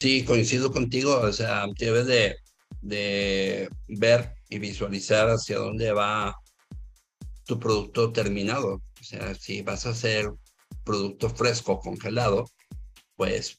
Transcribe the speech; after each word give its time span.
Sí, 0.00 0.24
coincido 0.24 0.70
contigo, 0.70 1.18
o 1.20 1.32
sea, 1.32 1.66
debes 1.76 2.06
de, 2.06 2.36
de 2.82 3.68
ver 3.88 4.32
y 4.48 4.58
visualizar 4.60 5.28
hacia 5.28 5.58
dónde 5.58 5.92
va 5.92 6.36
tu 7.44 7.58
producto 7.58 8.12
terminado. 8.12 8.74
O 8.74 9.04
sea, 9.04 9.34
si 9.34 9.62
vas 9.62 9.86
a 9.86 9.90
hacer 9.90 10.30
producto 10.84 11.28
fresco 11.30 11.80
congelado, 11.80 12.48
pues 13.16 13.58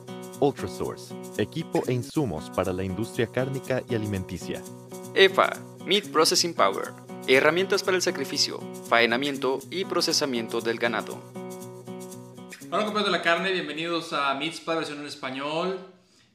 Ultrasource, 0.41 1.13
equipo 1.37 1.83
e 1.87 1.93
insumos 1.93 2.49
para 2.49 2.73
la 2.73 2.83
industria 2.83 3.27
cárnica 3.27 3.83
y 3.87 3.93
alimenticia. 3.93 4.59
EFA, 5.13 5.51
Meat 5.85 6.07
Processing 6.07 6.55
Power, 6.55 6.93
herramientas 7.27 7.83
para 7.83 7.95
el 7.95 8.01
sacrificio, 8.01 8.59
faenamiento 8.89 9.59
y 9.69 9.85
procesamiento 9.85 10.59
del 10.59 10.79
ganado. 10.79 11.21
Hola 12.71 12.85
compañeros 12.85 13.05
de 13.05 13.11
la 13.11 13.21
carne, 13.21 13.51
bienvenidos 13.51 14.13
a 14.13 14.33
Meatspad 14.33 14.77
versión 14.77 15.01
en 15.01 15.05
español. 15.05 15.79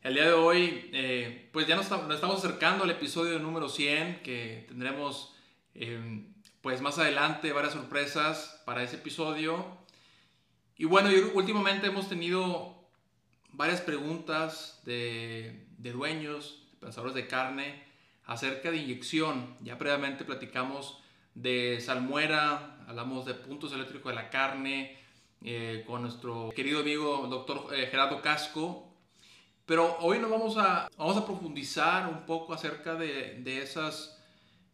El 0.03 0.15
día 0.15 0.27
de 0.27 0.35
hoy, 0.35 0.89
eh, 0.93 1.51
pues 1.53 1.67
ya 1.67 1.75
nos, 1.75 1.87
estamos 1.87 2.39
acercando 2.39 2.85
al 2.85 2.91
episodio 2.91 3.41
número 3.41 3.69
100, 3.69 4.23
que 4.23 4.67
tendremos 4.69 5.35
eh, 5.75 6.29
pues 6.61 6.81
más 6.81 6.97
adelante 7.01 7.53
varias 7.53 7.73
sorpresas 7.73 8.63
para 8.65 8.85
ese 8.85 8.97
episodio. 8.97 9.67
Y 10.77 10.85
bueno, 10.85 11.11
últimamente 11.35 11.89
hemos 11.89 12.09
tenido 12.09 12.76
varias 13.57 13.81
preguntas 13.81 14.83
de, 14.85 15.67
dueños, 15.79 16.63
de 16.73 16.79
pensadores 16.79 17.15
de 17.15 17.27
carne, 17.27 17.83
acerca 18.27 18.71
de 18.71 18.77
inyección. 18.77 19.57
Ya 19.63 19.79
previamente 19.79 20.25
platicamos 20.25 21.01
de 21.35 21.81
salmuera, 21.81 22.85
hablamos 22.87 23.25
de 23.25 23.35
puntos 23.35 23.73
eléctricos 23.73 24.13
de 24.13 24.17
la 24.17 24.31
carne, 24.31 24.99
eh, 25.43 25.85
con 25.87 26.03
nuestro 26.03 26.51
querido 26.55 26.81
amigo 26.81 27.27
doctor 27.29 27.75
eh, 27.75 27.87
Gerardo 27.91 28.21
Casco. 28.21 28.93
Pero 29.65 29.97
hoy 30.01 30.19
nos 30.19 30.31
vamos 30.31 30.57
a, 30.59 30.89
vamos 30.97 31.17
a 31.17 31.25
profundizar 31.25 32.09
un 32.09 32.25
poco 32.27 32.53
acerca 32.53 32.95
de, 32.95 33.41
de, 33.41 33.63
esas, 33.63 34.23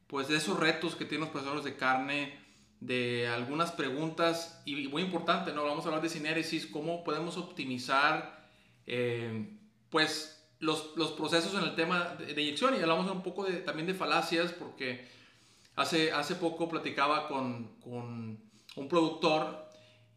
pues 0.07 0.29
de 0.29 0.37
esos 0.37 0.59
retos 0.59 0.97
que 0.97 1.05
tienen 1.05 1.27
los 1.27 1.33
pensadores 1.33 1.65
de 1.65 1.77
carne, 1.77 2.39
de 2.81 3.29
algunas 3.29 3.71
preguntas 3.71 4.61
y 4.67 4.89
muy 4.89 5.03
importante, 5.03 5.53
¿no? 5.53 5.65
Vamos 5.65 5.85
a 5.85 5.89
hablar 5.89 6.03
de 6.03 6.09
sinéresis, 6.09 6.67
cómo 6.67 7.05
podemos 7.05 7.37
optimizar 7.37 8.42
eh, 8.87 9.59
pues 9.91 10.47
los, 10.59 10.93
los, 10.97 11.13
procesos 11.13 11.55
en 11.55 11.69
el 11.69 11.75
tema 11.75 12.17
de, 12.19 12.41
inyección 12.41 12.75
y 12.75 12.81
hablamos 12.81 13.11
un 13.11 13.23
poco 13.23 13.45
de, 13.45 13.55
también 13.59 13.87
de 13.87 13.95
falacias 13.95 14.53
porque 14.53 15.07
hace, 15.77 16.13
hace 16.13 16.37
poco 16.37 16.69
platicaba 16.69 17.29
con, 17.29 17.77
con 17.81 18.41
un 18.77 18.89
productor 18.89 19.63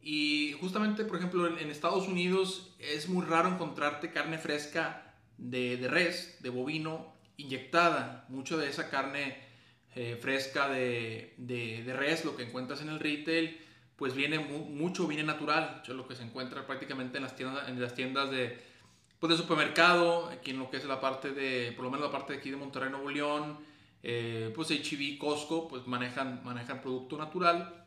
y 0.02 0.55
justamente, 0.59 1.03
por 1.03 1.17
ejemplo, 1.17 1.47
en, 1.47 1.71
Estados 1.71 2.08
Unidos 2.08 2.75
es 2.77 3.09
muy 3.09 3.25
raro 3.25 3.49
encontrarte 3.49 4.11
carne 4.11 4.38
fresca 4.38 5.16
de, 5.39 5.77
de 5.77 5.88
res, 5.88 6.38
de 6.41 6.49
bovino, 6.49 7.16
inyectada. 7.38 8.25
Mucho 8.30 8.55
de 8.55 8.69
esa 8.69 8.91
carne 8.91 9.36
eh, 9.95 10.16
fresca 10.21 10.69
de, 10.69 11.33
de, 11.38 11.81
de, 11.83 11.93
res, 11.93 12.23
lo 12.23 12.38
que 12.38 12.43
encuentras 12.43 12.81
en 12.81 12.89
el 12.89 12.99
retail, 12.99 13.58
pues 13.96 14.14
viene 14.14 14.40
mucho, 14.40 15.08
viene 15.08 15.23
natural, 15.23 15.82
es 15.88 15.94
lo 15.94 16.08
que 16.08 16.16
se 16.16 16.23
encuentra 16.23 16.66
prácticamente 16.67 17.17
en 17.17 17.23
las 17.23 17.36
tiendas, 17.36 17.70
en 17.70 17.82
las 17.82 17.94
tiendas 17.94 18.30
de, 18.30 18.60
pues 19.20 19.32
de 19.32 19.38
supermercado, 19.38 20.28
aquí 20.28 20.52
en 20.52 20.60
lo 20.60 20.70
que 20.70 20.78
es 20.78 20.86
la 20.86 21.00
parte 21.00 21.32
de, 21.32 21.72
por 21.72 21.86
lo 21.86 21.92
menos 21.92 22.05
la 22.05 22.11
parte 22.11 22.34
de 22.34 22.39
aquí 22.39 22.52
de 22.52 22.58
Monterrey, 22.58 22.89
Nuevo 22.89 23.10
León, 23.10 23.58
eh, 24.04 24.52
pues 24.54 24.70
HB, 24.70 25.17
Costco, 25.17 25.67
pues 25.67 25.88
manejan, 25.88 26.44
manejan 26.44 26.82
producto 26.82 27.17
natural. 27.17 27.86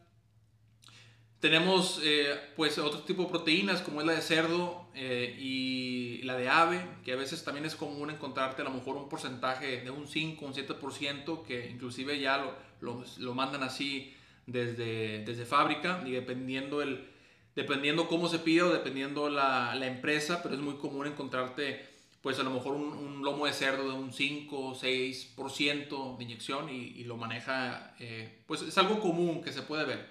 Tenemos 1.40 2.00
eh, 2.02 2.34
pues 2.56 2.78
otro 2.78 3.02
tipo 3.02 3.22
de 3.24 3.28
proteínas 3.28 3.82
como 3.82 4.00
es 4.00 4.06
la 4.06 4.14
de 4.14 4.22
cerdo 4.22 4.88
eh, 4.94 5.36
y 5.38 6.22
la 6.24 6.36
de 6.36 6.48
ave, 6.48 6.84
que 7.04 7.12
a 7.12 7.16
veces 7.16 7.44
también 7.44 7.66
es 7.66 7.76
común 7.76 8.10
encontrarte 8.10 8.62
a 8.62 8.64
lo 8.64 8.72
mejor 8.72 8.96
un 8.96 9.08
porcentaje 9.08 9.82
de 9.82 9.90
un 9.90 10.08
5, 10.08 10.44
un 10.44 10.54
7%, 10.54 11.44
que 11.44 11.70
inclusive 11.70 12.18
ya 12.18 12.38
lo, 12.80 13.04
lo 13.18 13.34
mandan 13.34 13.62
así 13.62 14.17
desde, 14.48 15.24
desde 15.24 15.44
fábrica 15.44 16.02
y 16.04 16.12
dependiendo, 16.12 16.82
el, 16.82 17.06
dependiendo 17.54 18.08
cómo 18.08 18.28
se 18.28 18.38
pide 18.38 18.62
o 18.62 18.72
dependiendo 18.72 19.28
la, 19.28 19.74
la 19.74 19.86
empresa, 19.86 20.42
pero 20.42 20.54
es 20.54 20.60
muy 20.60 20.74
común 20.74 21.06
encontrarte 21.06 21.86
pues 22.22 22.38
a 22.40 22.42
lo 22.42 22.50
mejor 22.50 22.74
un, 22.74 23.22
lomo 23.22 23.46
de 23.46 23.52
cerdo 23.52 23.84
de 23.84 23.94
un 23.94 24.12
5 24.12 24.58
o 24.58 24.74
6% 24.74 26.16
de 26.16 26.24
inyección 26.24 26.68
y, 26.68 27.04
lo 27.04 27.16
maneja, 27.16 27.94
eh, 28.00 28.42
pues 28.46 28.62
es 28.62 28.76
algo 28.78 29.00
común 29.00 29.42
que 29.42 29.52
se 29.52 29.62
puede 29.62 29.84
ver. 29.84 30.08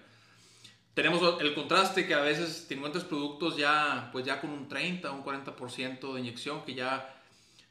Tenemos 0.93 1.39
el 1.41 1.53
contraste 1.53 2.07
que 2.07 2.13
a 2.13 2.21
veces 2.21 2.65
te 2.67 2.75
encuentras 2.75 3.03
productos 3.03 3.57
ya, 3.57 4.09
pues 4.11 4.25
ya 4.25 4.39
con 4.41 4.51
un 4.51 4.67
30 4.67 5.11
o 5.11 5.15
un 5.15 5.23
40% 5.23 6.13
de 6.13 6.19
inyección 6.19 6.63
que 6.63 6.73
ya 6.73 7.13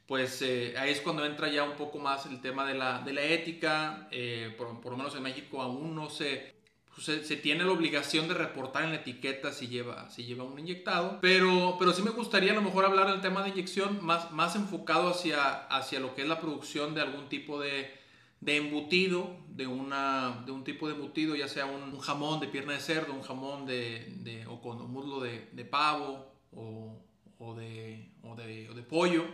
pues 0.07 0.41
eh, 0.43 0.75
ahí 0.79 0.93
es 0.93 1.01
cuando 1.01 1.27
entra 1.27 1.51
ya 1.51 1.65
un 1.65 1.77
poco 1.77 1.99
más 1.99 2.27
el 2.27 2.41
tema 2.41 2.65
de 2.65 2.75
la, 2.75 3.01
de 3.01 3.13
la 3.13 3.23
ética, 3.23 4.07
eh, 4.13 4.55
por, 4.57 4.81
por, 4.81 4.93
lo 4.93 4.99
menos 4.99 5.17
en 5.17 5.23
México 5.23 5.61
aún 5.61 5.97
no 5.97 6.09
se, 6.09 6.55
pues, 6.97 7.27
se, 7.27 7.37
tiene 7.37 7.63
la 7.63 7.73
obligación 7.73 8.27
de 8.27 8.33
reportar 8.33 8.85
en 8.85 8.91
la 8.91 8.97
etiqueta 8.97 9.53
si 9.53 9.69
lleva, 9.69 10.09
si 10.09 10.25
lleva 10.25 10.45
un 10.45 10.59
inyectado. 10.59 11.19
Pero, 11.21 11.77
pero 11.79 11.93
sí 11.93 12.01
me 12.01 12.11
gustaría 12.11 12.53
a 12.53 12.55
lo 12.55 12.63
mejor 12.63 12.87
hablar 12.87 13.11
del 13.11 13.21
tema 13.21 13.43
de 13.43 13.51
inyección 13.51 14.03
más, 14.03 14.33
más 14.33 14.57
enfocado 14.57 15.11
hacia, 15.11 15.67
hacia 15.67 16.01
lo 16.01 16.15
que 16.15 16.23
es 16.23 16.29
la 16.29 16.41
producción 16.41 16.95
de 16.95 17.03
algún 17.03 17.29
tipo 17.29 17.61
de, 17.61 17.93
de 18.41 18.57
embutido, 18.57 19.37
de, 19.49 19.67
una, 19.67 20.43
de 20.47 20.53
un 20.53 20.65
tipo 20.65 20.89
de 20.89 20.95
embutido, 20.95 21.37
ya 21.37 21.49
sea 21.49 21.67
un, 21.67 21.99
jamón 21.99 22.41
de 22.41 22.49
pierna 22.49 22.73
de 22.73 22.81
cerdo, 22.81 23.13
un 23.13 23.23
jamón 23.23 23.67
de, 23.67 24.15
de 24.23 24.47
o 24.47 24.63
con 24.63 24.81
un 24.81 24.91
muslo 24.91 25.21
de, 25.21 25.51
de 25.53 25.65
pavo 25.67 26.33
o, 26.53 26.99
o, 27.39 27.55
de, 27.55 28.11
o, 28.23 28.35
de, 28.37 28.71
o 28.71 28.75
de 28.75 28.83
pollo. 28.83 29.27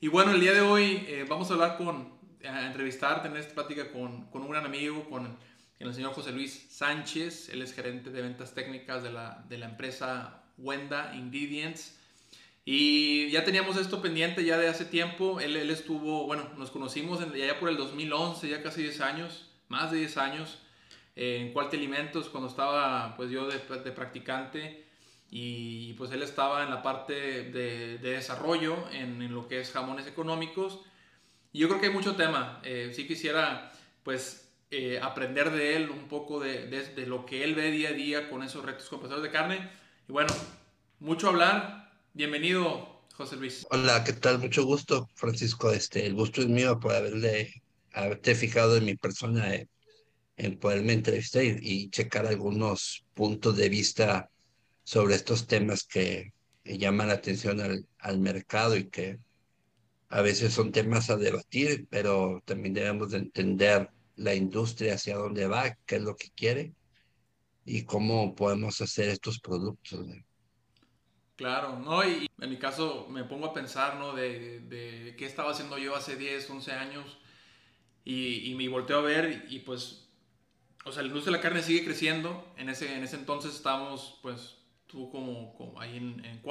Y 0.00 0.08
bueno, 0.08 0.32
el 0.32 0.40
día 0.40 0.54
de 0.54 0.62
hoy 0.62 1.04
eh, 1.06 1.26
vamos 1.28 1.50
a 1.50 1.52
hablar 1.52 1.76
con, 1.76 2.14
a 2.42 2.66
entrevistar, 2.66 3.22
tener 3.22 3.36
esta 3.36 3.52
plática 3.52 3.92
con, 3.92 4.30
con 4.30 4.40
un 4.40 4.48
gran 4.48 4.64
amigo, 4.64 5.04
con 5.10 5.36
el 5.88 5.94
señor 5.94 6.12
José 6.12 6.32
Luis 6.32 6.66
Sánchez, 6.70 7.48
él 7.48 7.62
es 7.62 7.74
gerente 7.74 8.10
de 8.10 8.22
ventas 8.22 8.54
técnicas 8.54 9.02
de 9.02 9.12
la, 9.12 9.44
de 9.48 9.58
la 9.58 9.66
empresa 9.66 10.42
Wenda 10.58 11.14
Ingredients. 11.14 11.98
Y 12.64 13.30
ya 13.30 13.44
teníamos 13.44 13.76
esto 13.76 14.00
pendiente 14.00 14.44
ya 14.44 14.56
de 14.56 14.68
hace 14.68 14.84
tiempo. 14.84 15.40
Él, 15.40 15.56
él 15.56 15.70
estuvo, 15.70 16.26
bueno, 16.26 16.48
nos 16.56 16.70
conocimos 16.70 17.20
en, 17.20 17.32
ya 17.32 17.58
por 17.58 17.68
el 17.68 17.76
2011, 17.76 18.48
ya 18.48 18.62
casi 18.62 18.82
10 18.82 19.00
años, 19.00 19.50
más 19.68 19.90
de 19.90 19.98
10 19.98 20.16
años, 20.18 20.58
eh, 21.16 21.38
en 21.40 21.52
Cualte 21.52 21.76
Alimentos, 21.76 22.28
cuando 22.28 22.48
estaba 22.48 23.16
pues 23.16 23.30
yo 23.30 23.48
de, 23.48 23.58
de, 23.58 23.92
practicante. 23.92 24.86
Y 25.30 25.94
pues 25.94 26.12
él 26.12 26.22
estaba 26.22 26.62
en 26.62 26.70
la 26.70 26.82
parte 26.82 27.14
de, 27.14 27.98
de 27.98 28.10
desarrollo, 28.10 28.88
en, 28.92 29.22
en, 29.22 29.34
lo 29.34 29.48
que 29.48 29.60
es 29.60 29.72
jamones 29.72 30.06
económicos. 30.06 30.80
Y 31.52 31.60
yo 31.60 31.68
creo 31.68 31.80
que 31.80 31.86
hay 31.86 31.92
mucho 31.92 32.14
tema. 32.14 32.60
Eh, 32.62 32.92
sí 32.94 33.06
quisiera 33.08 33.72
pues 34.04 34.51
eh, 34.72 34.98
aprender 35.00 35.50
de 35.50 35.76
él 35.76 35.90
un 35.90 36.08
poco 36.08 36.40
de, 36.40 36.66
de, 36.66 37.06
lo 37.06 37.26
que 37.26 37.44
él 37.44 37.54
ve 37.54 37.70
día 37.70 37.90
a 37.90 37.92
día 37.92 38.30
con 38.30 38.42
esos 38.42 38.64
retos 38.64 38.88
compensadores 38.88 39.30
de 39.30 39.38
carne. 39.38 39.70
Y 40.08 40.12
bueno, 40.12 40.32
mucho 40.98 41.28
hablar. 41.28 41.92
Bienvenido, 42.14 43.02
José 43.12 43.36
Luis. 43.36 43.66
Hola, 43.70 44.02
¿qué 44.02 44.14
tal? 44.14 44.38
Mucho 44.38 44.64
gusto, 44.64 45.10
Francisco. 45.14 45.70
Este, 45.70 46.06
el 46.06 46.14
gusto 46.14 46.40
es 46.40 46.48
mío 46.48 46.80
por 46.80 46.94
haberle, 46.94 47.52
haberte 47.92 48.34
fijado 48.34 48.78
en 48.78 48.86
mi 48.86 48.96
persona, 48.96 49.54
eh, 49.54 49.68
en 50.38 50.58
poderme 50.58 50.94
entrevistar 50.94 51.44
y, 51.44 51.58
y, 51.60 51.90
checar 51.90 52.26
algunos 52.26 53.04
puntos 53.12 53.58
de 53.58 53.68
vista 53.68 54.30
sobre 54.84 55.16
estos 55.16 55.46
temas 55.46 55.84
que, 55.84 56.32
que 56.64 56.78
llaman 56.78 57.08
la 57.08 57.14
atención 57.14 57.60
al, 57.60 57.86
al 57.98 58.18
mercado 58.20 58.74
y 58.74 58.88
que 58.88 59.18
a 60.08 60.22
veces 60.22 60.54
son 60.54 60.72
temas 60.72 61.10
a 61.10 61.16
debatir, 61.18 61.86
pero 61.90 62.42
también 62.46 62.72
debemos 62.72 63.10
de 63.10 63.18
entender 63.18 63.90
la 64.22 64.34
industria 64.34 64.94
hacia 64.94 65.16
dónde 65.16 65.46
va, 65.46 65.76
qué 65.86 65.96
es 65.96 66.02
lo 66.02 66.16
que 66.16 66.30
quiere 66.30 66.72
y 67.64 67.84
cómo 67.84 68.34
podemos 68.34 68.80
hacer 68.80 69.08
estos 69.08 69.40
productos. 69.40 70.06
Claro, 71.36 71.78
¿no? 71.78 72.06
Y 72.08 72.28
en 72.40 72.50
mi 72.50 72.58
caso 72.58 73.08
me 73.08 73.24
pongo 73.24 73.46
a 73.46 73.54
pensar, 73.54 73.96
¿no? 73.96 74.14
De, 74.14 74.60
de 74.60 75.16
qué 75.16 75.26
estaba 75.26 75.50
haciendo 75.50 75.78
yo 75.78 75.96
hace 75.96 76.16
10, 76.16 76.50
11 76.50 76.72
años 76.72 77.18
y, 78.04 78.50
y, 78.50 78.54
me 78.54 78.68
volteo 78.68 78.98
a 78.98 79.02
ver 79.02 79.46
y 79.48 79.60
pues, 79.60 80.08
o 80.84 80.92
sea, 80.92 81.02
la 81.02 81.08
industria 81.08 81.32
de 81.32 81.38
la 81.38 81.42
carne 81.42 81.62
sigue 81.62 81.84
creciendo. 81.84 82.52
En 82.56 82.68
ese, 82.68 82.94
en 82.94 83.02
ese 83.02 83.16
entonces 83.16 83.54
estábamos, 83.54 84.18
pues, 84.22 84.58
tú 84.86 85.10
como, 85.10 85.54
como 85.54 85.80
ahí 85.80 85.96
en, 85.96 86.24
en 86.24 86.42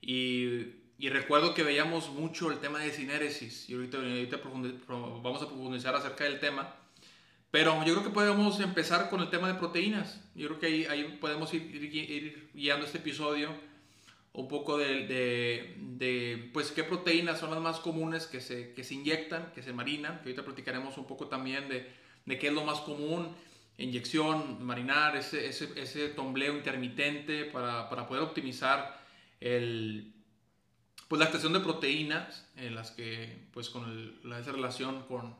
y 0.00 0.87
y 0.98 1.10
recuerdo 1.10 1.54
que 1.54 1.62
veíamos 1.62 2.10
mucho 2.10 2.50
el 2.50 2.58
tema 2.58 2.80
de 2.80 2.92
sinéresis 2.92 3.70
y 3.70 3.74
ahorita, 3.74 3.98
vamos 5.22 5.42
a 5.42 5.46
profundizar 5.46 5.94
acerca 5.94 6.24
del 6.24 6.40
tema. 6.40 6.74
Pero 7.52 7.84
yo 7.84 7.94
creo 7.94 8.04
que 8.04 8.10
podemos 8.10 8.58
empezar 8.58 9.08
con 9.08 9.20
el 9.20 9.30
tema 9.30 9.46
de 9.46 9.54
proteínas. 9.54 10.20
Yo 10.34 10.48
creo 10.48 10.58
que 10.58 10.66
ahí, 10.66 10.84
ahí 10.86 11.18
podemos 11.20 11.54
ir, 11.54 11.62
ir, 11.72 12.50
guiando 12.52 12.84
este 12.84 12.98
episodio 12.98 13.50
un 14.32 14.48
poco 14.48 14.76
de, 14.76 15.06
de, 15.06 15.74
de, 15.78 16.50
pues, 16.52 16.72
qué 16.72 16.82
proteínas 16.84 17.38
son 17.38 17.50
las 17.50 17.60
más 17.60 17.78
comunes 17.78 18.26
que 18.26 18.40
se, 18.40 18.74
que 18.74 18.82
se 18.82 18.94
inyectan, 18.94 19.52
que 19.54 19.62
se 19.62 19.72
marinan, 19.72 20.18
que 20.18 20.24
ahorita 20.24 20.44
platicaremos 20.44 20.98
un 20.98 21.06
poco 21.06 21.28
también 21.28 21.68
de, 21.68 21.88
de 22.26 22.38
qué 22.38 22.48
es 22.48 22.52
lo 22.52 22.64
más 22.64 22.80
común, 22.80 23.34
inyección, 23.78 24.62
marinar, 24.64 25.16
ese, 25.16 25.46
ese, 25.46 25.70
ese 25.80 26.08
tombleo 26.08 26.54
intermitente 26.54 27.44
para, 27.44 27.88
para 27.88 28.06
poder 28.06 28.22
optimizar 28.22 29.00
el, 29.40 30.12
pues 31.08 31.18
la 31.18 31.24
extracción 31.24 31.54
de 31.54 31.60
proteínas 31.60 32.46
en 32.56 32.74
las 32.74 32.90
que 32.90 33.48
pues 33.52 33.70
con 33.70 34.18
la, 34.28 34.38
esa 34.38 34.52
relación 34.52 35.02
con, 35.08 35.34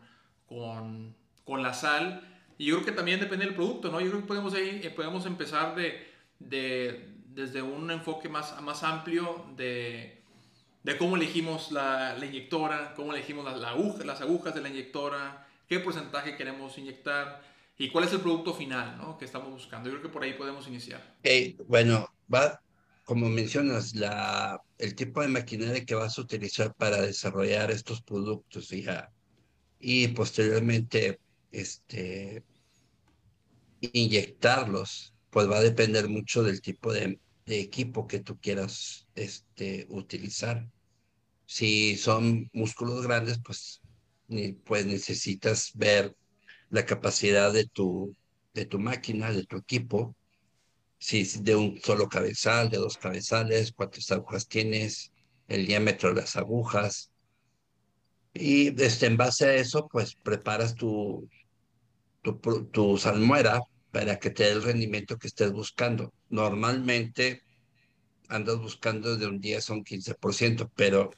con, 0.46 1.14
con, 1.44 1.62
la 1.62 1.74
sal. 1.74 2.26
Y 2.56 2.66
yo 2.66 2.76
creo 2.76 2.86
que 2.86 2.92
también 2.92 3.20
depende 3.20 3.44
del 3.44 3.54
producto 3.54 3.90
no 3.90 4.00
yo 4.00 4.08
creo 4.08 4.22
que 4.22 4.26
podemos 4.26 4.54
ahí 4.54 4.80
eh, 4.82 4.90
podemos 4.90 5.26
empezar 5.26 5.76
de, 5.76 6.10
de, 6.38 7.12
desde 7.26 7.62
un 7.62 7.90
enfoque 7.90 8.28
más 8.28 8.60
más 8.62 8.82
amplio 8.82 9.44
de, 9.56 10.22
de 10.82 10.98
cómo 10.98 11.16
elegimos 11.16 11.70
la, 11.70 12.16
la, 12.18 12.26
inyectora 12.26 12.94
cómo 12.96 13.12
elegimos 13.12 13.44
la, 13.44 13.70
aguja, 13.70 14.04
las 14.04 14.22
agujas 14.22 14.54
de 14.54 14.62
la 14.62 14.70
inyectora 14.70 15.46
qué 15.68 15.78
porcentaje 15.78 16.36
queremos 16.36 16.76
inyectar 16.78 17.42
y 17.76 17.90
cuál 17.90 18.04
es 18.04 18.12
el 18.12 18.20
producto 18.20 18.54
final 18.54 18.98
¿no? 18.98 19.16
que 19.18 19.24
estamos 19.24 19.50
buscando. 19.50 19.88
Yo 19.88 19.96
creo 19.96 20.08
que 20.08 20.12
por 20.12 20.24
ahí 20.24 20.32
podemos 20.32 20.66
iniciar. 20.66 21.00
Bueno 21.68 22.08
va 22.32 22.60
como 23.08 23.30
mencionas, 23.30 23.94
la, 23.94 24.60
el 24.76 24.94
tipo 24.94 25.22
de 25.22 25.28
maquinaria 25.28 25.86
que 25.86 25.94
vas 25.94 26.18
a 26.18 26.20
utilizar 26.20 26.74
para 26.74 27.00
desarrollar 27.00 27.70
estos 27.70 28.02
productos 28.02 28.70
hija, 28.70 29.10
y 29.80 30.08
posteriormente 30.08 31.18
este, 31.50 32.44
inyectarlos, 33.80 35.14
pues 35.30 35.50
va 35.50 35.56
a 35.56 35.62
depender 35.62 36.06
mucho 36.10 36.42
del 36.42 36.60
tipo 36.60 36.92
de, 36.92 37.18
equipo 37.46 38.06
que 38.06 38.20
tú 38.20 38.38
quieras 38.38 39.06
este, 39.14 39.86
utilizar. 39.88 40.68
Si 41.46 41.96
son 41.96 42.50
músculos 42.52 43.06
grandes, 43.06 43.40
pues, 43.42 43.80
pues 44.66 44.84
necesitas 44.84 45.70
ver 45.74 46.14
la 46.68 46.84
capacidad 46.84 47.54
de 47.54 47.66
tu, 47.68 48.14
de 48.52 48.66
tu 48.66 48.78
máquina, 48.78 49.32
de 49.32 49.44
tu 49.46 49.56
equipo, 49.56 50.14
si 50.98 51.24
de 51.40 51.56
un 51.56 51.80
solo 51.80 52.08
cabezal, 52.08 52.70
de 52.70 52.78
dos 52.78 52.96
cabezales, 52.96 53.72
cuántas 53.72 54.10
agujas 54.10 54.48
tienes, 54.48 55.12
el 55.46 55.66
diámetro 55.66 56.10
de 56.10 56.22
las 56.22 56.36
agujas. 56.36 57.10
Y 58.34 58.80
este, 58.82 59.06
en 59.06 59.16
base 59.16 59.46
a 59.46 59.54
eso, 59.54 59.88
pues 59.90 60.14
preparas 60.14 60.74
tu, 60.74 61.28
tu, 62.22 62.38
tu 62.66 62.96
salmuera 62.98 63.60
para 63.90 64.18
que 64.18 64.30
te 64.30 64.44
dé 64.44 64.52
el 64.52 64.62
rendimiento 64.62 65.16
que 65.16 65.28
estés 65.28 65.52
buscando. 65.52 66.12
Normalmente 66.28 67.42
andas 68.28 68.58
buscando 68.58 69.16
de 69.16 69.26
un 69.26 69.40
10 69.40 69.70
a 69.70 69.72
un 69.72 69.84
15%, 69.84 70.70
pero 70.74 71.10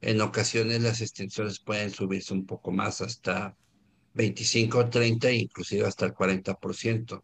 en 0.00 0.20
ocasiones 0.20 0.82
las 0.82 1.00
extensiones 1.00 1.58
pueden 1.60 1.90
subirse 1.90 2.32
un 2.32 2.46
poco 2.46 2.70
más 2.70 3.00
hasta 3.00 3.56
25, 4.14 4.88
30, 4.90 5.32
inclusive 5.32 5.86
hasta 5.86 6.06
el 6.06 6.14
40%. 6.14 7.22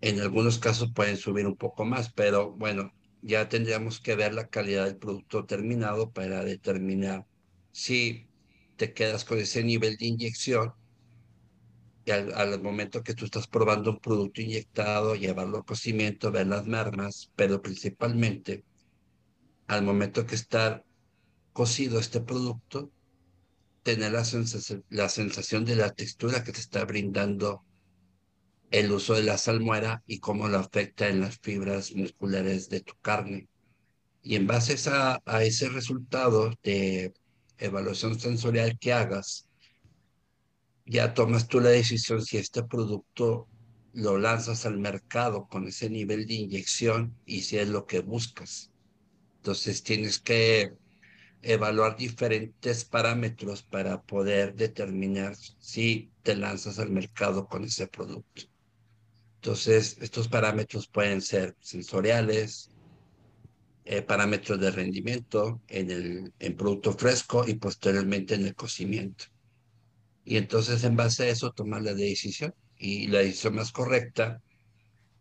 En 0.00 0.20
algunos 0.20 0.58
casos 0.58 0.92
pueden 0.94 1.16
subir 1.16 1.46
un 1.46 1.56
poco 1.56 1.84
más, 1.84 2.12
pero 2.12 2.52
bueno, 2.52 2.92
ya 3.22 3.48
tendríamos 3.48 4.00
que 4.00 4.14
ver 4.14 4.34
la 4.34 4.48
calidad 4.48 4.84
del 4.84 4.96
producto 4.96 5.46
terminado 5.46 6.12
para 6.12 6.44
determinar 6.44 7.26
si 7.72 8.28
te 8.76 8.92
quedas 8.92 9.24
con 9.24 9.38
ese 9.38 9.64
nivel 9.64 9.96
de 9.96 10.06
inyección 10.06 10.72
y 12.04 12.12
al, 12.12 12.62
momento 12.62 13.02
que 13.02 13.14
tú 13.14 13.24
estás 13.24 13.48
probando 13.48 13.90
un 13.90 13.98
producto 13.98 14.40
inyectado, 14.40 15.16
llevarlo 15.16 15.58
a 15.58 15.64
cocimiento, 15.66 16.30
ver 16.30 16.46
las 16.46 16.64
mermas, 16.64 17.32
pero 17.34 17.60
principalmente 17.60 18.64
al 19.66 19.82
momento 19.82 20.24
que 20.24 20.36
está 20.36 20.84
cocido 21.52 21.98
este 21.98 22.20
producto, 22.20 22.92
tener 23.82 24.12
la 24.12 24.22
la 24.90 25.08
sensación 25.08 25.64
de 25.64 25.74
la 25.74 25.92
textura 25.92 26.44
que 26.44 26.52
te 26.52 26.60
está 26.60 26.84
brindando 26.84 27.65
el 28.70 28.92
uso 28.92 29.14
de 29.14 29.22
la 29.22 29.38
salmuera 29.38 30.02
y 30.06 30.18
cómo 30.18 30.48
lo 30.48 30.58
afecta 30.58 31.08
en 31.08 31.20
las 31.20 31.38
fibras 31.38 31.94
musculares 31.94 32.68
de 32.68 32.80
tu 32.80 32.94
carne. 33.00 33.48
Y 34.22 34.36
en 34.36 34.46
base 34.46 34.76
a, 34.90 35.20
a 35.24 35.44
ese 35.44 35.68
resultado 35.68 36.52
de 36.62 37.12
evaluación 37.58 38.18
sensorial 38.18 38.78
que 38.78 38.92
hagas, 38.92 39.48
ya 40.84 41.14
tomas 41.14 41.48
tú 41.48 41.60
la 41.60 41.70
decisión 41.70 42.22
si 42.22 42.38
este 42.38 42.62
producto 42.62 43.48
lo 43.92 44.18
lanzas 44.18 44.66
al 44.66 44.78
mercado 44.78 45.46
con 45.48 45.66
ese 45.66 45.88
nivel 45.88 46.26
de 46.26 46.34
inyección 46.34 47.16
y 47.24 47.42
si 47.42 47.58
es 47.58 47.68
lo 47.68 47.86
que 47.86 48.00
buscas. 48.00 48.70
Entonces 49.36 49.82
tienes 49.82 50.18
que 50.18 50.72
evaluar 51.42 51.96
diferentes 51.96 52.84
parámetros 52.84 53.62
para 53.62 54.02
poder 54.02 54.54
determinar 54.54 55.36
si 55.36 56.10
te 56.22 56.36
lanzas 56.36 56.78
al 56.78 56.90
mercado 56.90 57.46
con 57.46 57.64
ese 57.64 57.86
producto. 57.86 58.42
Entonces, 59.46 59.96
estos 60.00 60.26
parámetros 60.26 60.88
pueden 60.88 61.22
ser 61.22 61.54
sensoriales, 61.60 62.68
eh, 63.84 64.02
parámetros 64.02 64.58
de 64.58 64.72
rendimiento 64.72 65.62
en 65.68 65.92
el 65.92 66.32
en 66.40 66.56
producto 66.56 66.92
fresco 66.94 67.44
y 67.46 67.54
posteriormente 67.54 68.34
en 68.34 68.44
el 68.44 68.56
cocimiento. 68.56 69.26
Y 70.24 70.36
entonces, 70.36 70.82
en 70.82 70.96
base 70.96 71.22
a 71.22 71.28
eso, 71.28 71.52
tomar 71.52 71.82
la 71.82 71.94
decisión. 71.94 72.56
Y 72.76 73.06
la 73.06 73.20
decisión 73.20 73.54
más 73.54 73.70
correcta 73.70 74.42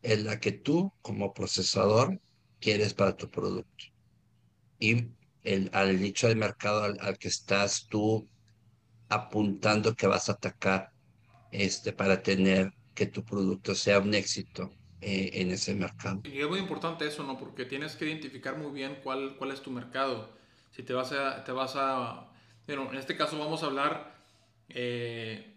es 0.02 0.24
la 0.24 0.40
que 0.40 0.54
tú, 0.54 0.92
como 1.04 1.32
procesador, 1.32 2.20
quieres 2.60 2.96
para 2.96 3.16
tu 3.16 3.30
producto. 3.30 3.86
Y 4.80 5.06
al 5.72 6.02
nicho 6.02 6.28
de 6.28 6.34
mercado 6.34 6.84
al, 6.84 6.98
al 7.00 7.20
que 7.20 7.28
estás 7.28 7.86
tú 7.88 8.28
apuntando 9.08 9.96
que 9.96 10.08
vas 10.08 10.30
a 10.30 10.32
atacar 10.32 10.90
este, 11.52 11.94
para 11.94 12.24
tener 12.24 12.74
que 12.96 13.06
tu 13.06 13.24
producto 13.24 13.76
sea 13.76 14.00
un 14.00 14.14
éxito 14.14 14.72
eh, 15.02 15.30
en 15.34 15.52
ese 15.52 15.76
mercado. 15.76 16.22
Y 16.24 16.40
es 16.40 16.48
muy 16.48 16.60
importante 16.60 17.06
eso, 17.06 17.24
¿no? 17.24 17.38
Porque 17.38 17.66
tienes 17.66 17.96
que 17.96 18.06
identificar 18.06 18.58
muy 18.58 18.72
bien 18.72 18.98
cuál, 19.04 19.36
cuál 19.38 19.52
es 19.52 19.62
tu 19.62 19.70
mercado. 19.70 20.30
Si 20.72 20.82
te 20.82 20.94
vas 20.94 21.12
a, 21.12 21.44
te 21.44 21.52
vas 21.52 21.74
a, 21.76 22.32
bueno, 22.66 22.90
en 22.92 22.98
este 22.98 23.16
caso 23.16 23.38
vamos 23.38 23.62
a 23.62 23.68
hablar, 23.68 24.16
eh, 24.70 25.54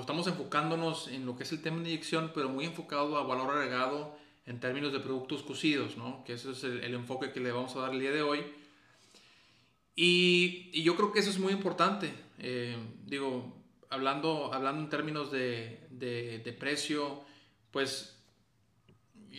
estamos 0.00 0.26
enfocándonos 0.26 1.08
en 1.08 1.26
lo 1.26 1.36
que 1.36 1.42
es 1.42 1.52
el 1.52 1.60
tema 1.60 1.82
de 1.82 1.90
inyección, 1.90 2.30
pero 2.34 2.48
muy 2.48 2.64
enfocado 2.64 3.18
a 3.18 3.24
valor 3.24 3.54
agregado 3.54 4.16
en 4.46 4.60
términos 4.60 4.92
de 4.92 5.00
productos 5.00 5.42
cocidos, 5.42 5.96
¿no? 5.96 6.24
Que 6.24 6.34
ese 6.34 6.52
es 6.52 6.62
el, 6.64 6.82
el 6.84 6.94
enfoque 6.94 7.32
que 7.32 7.40
le 7.40 7.52
vamos 7.52 7.74
a 7.76 7.80
dar 7.80 7.92
el 7.92 8.00
día 8.00 8.12
de 8.12 8.22
hoy. 8.22 8.44
Y, 9.96 10.70
y 10.72 10.82
yo 10.82 10.94
creo 10.94 11.10
que 11.10 11.18
eso 11.20 11.30
es 11.30 11.38
muy 11.38 11.52
importante. 11.52 12.12
Eh, 12.38 12.76
digo, 13.06 13.56
hablando, 13.90 14.52
hablando 14.52 14.82
en 14.82 14.90
términos 14.90 15.32
de, 15.32 15.85
de, 15.98 16.56
precio, 16.58 17.24
pues 17.70 18.22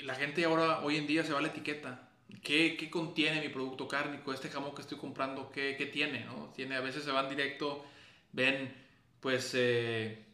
la 0.04 0.16
gente 0.16 0.46
ahora, 0.46 0.82
hoy 0.84 0.98
en 0.98 1.08
día, 1.08 1.24
se 1.24 1.34
va 1.34 1.40
a 1.40 1.42
la 1.42 1.50
etiqueta. 1.50 2.10
¿Qué, 2.44 2.76
¿Qué, 2.78 2.90
contiene 2.90 3.42
mi 3.42 3.50
producto 3.50 3.88
cárnico? 3.88 4.34
Este 4.34 4.50
jamón 4.50 4.76
que 4.76 4.82
estoy 4.82 4.98
comprando, 4.98 5.50
¿qué, 5.50 5.76
qué 5.78 5.86
tiene? 5.86 6.26
¿no? 6.26 6.52
tiene? 6.56 6.76
A 6.76 6.82
veces 6.82 7.04
se 7.04 7.12
van 7.12 7.30
directo, 7.30 7.86
ven 8.32 8.74
pues, 9.20 9.54
eh, 9.56 10.26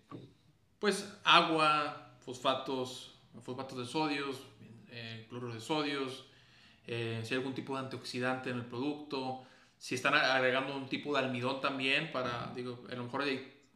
pues 0.79 1.17
agua, 1.23 2.15
fosfatos, 2.19 3.15
fosfatos 3.41 3.77
de 3.77 3.85
sodios, 3.85 4.41
eh, 4.89 5.25
cloruro 5.29 5.53
de 5.53 5.61
sodios, 5.61 6.25
eh, 6.85 7.21
si 7.23 7.33
hay 7.33 7.39
algún 7.39 7.53
tipo 7.53 7.73
de 7.73 7.83
antioxidante 7.83 8.49
en 8.49 8.57
el 8.57 8.65
producto, 8.65 9.45
si 9.77 9.95
están 9.95 10.13
agregando 10.13 10.75
un 10.75 10.87
tipo 10.87 11.13
de 11.13 11.19
almidón 11.19 11.61
también 11.61 12.11
para, 12.11 12.51
digo, 12.55 12.83
a 12.89 12.95
lo 12.95 13.03
mejor 13.03 13.25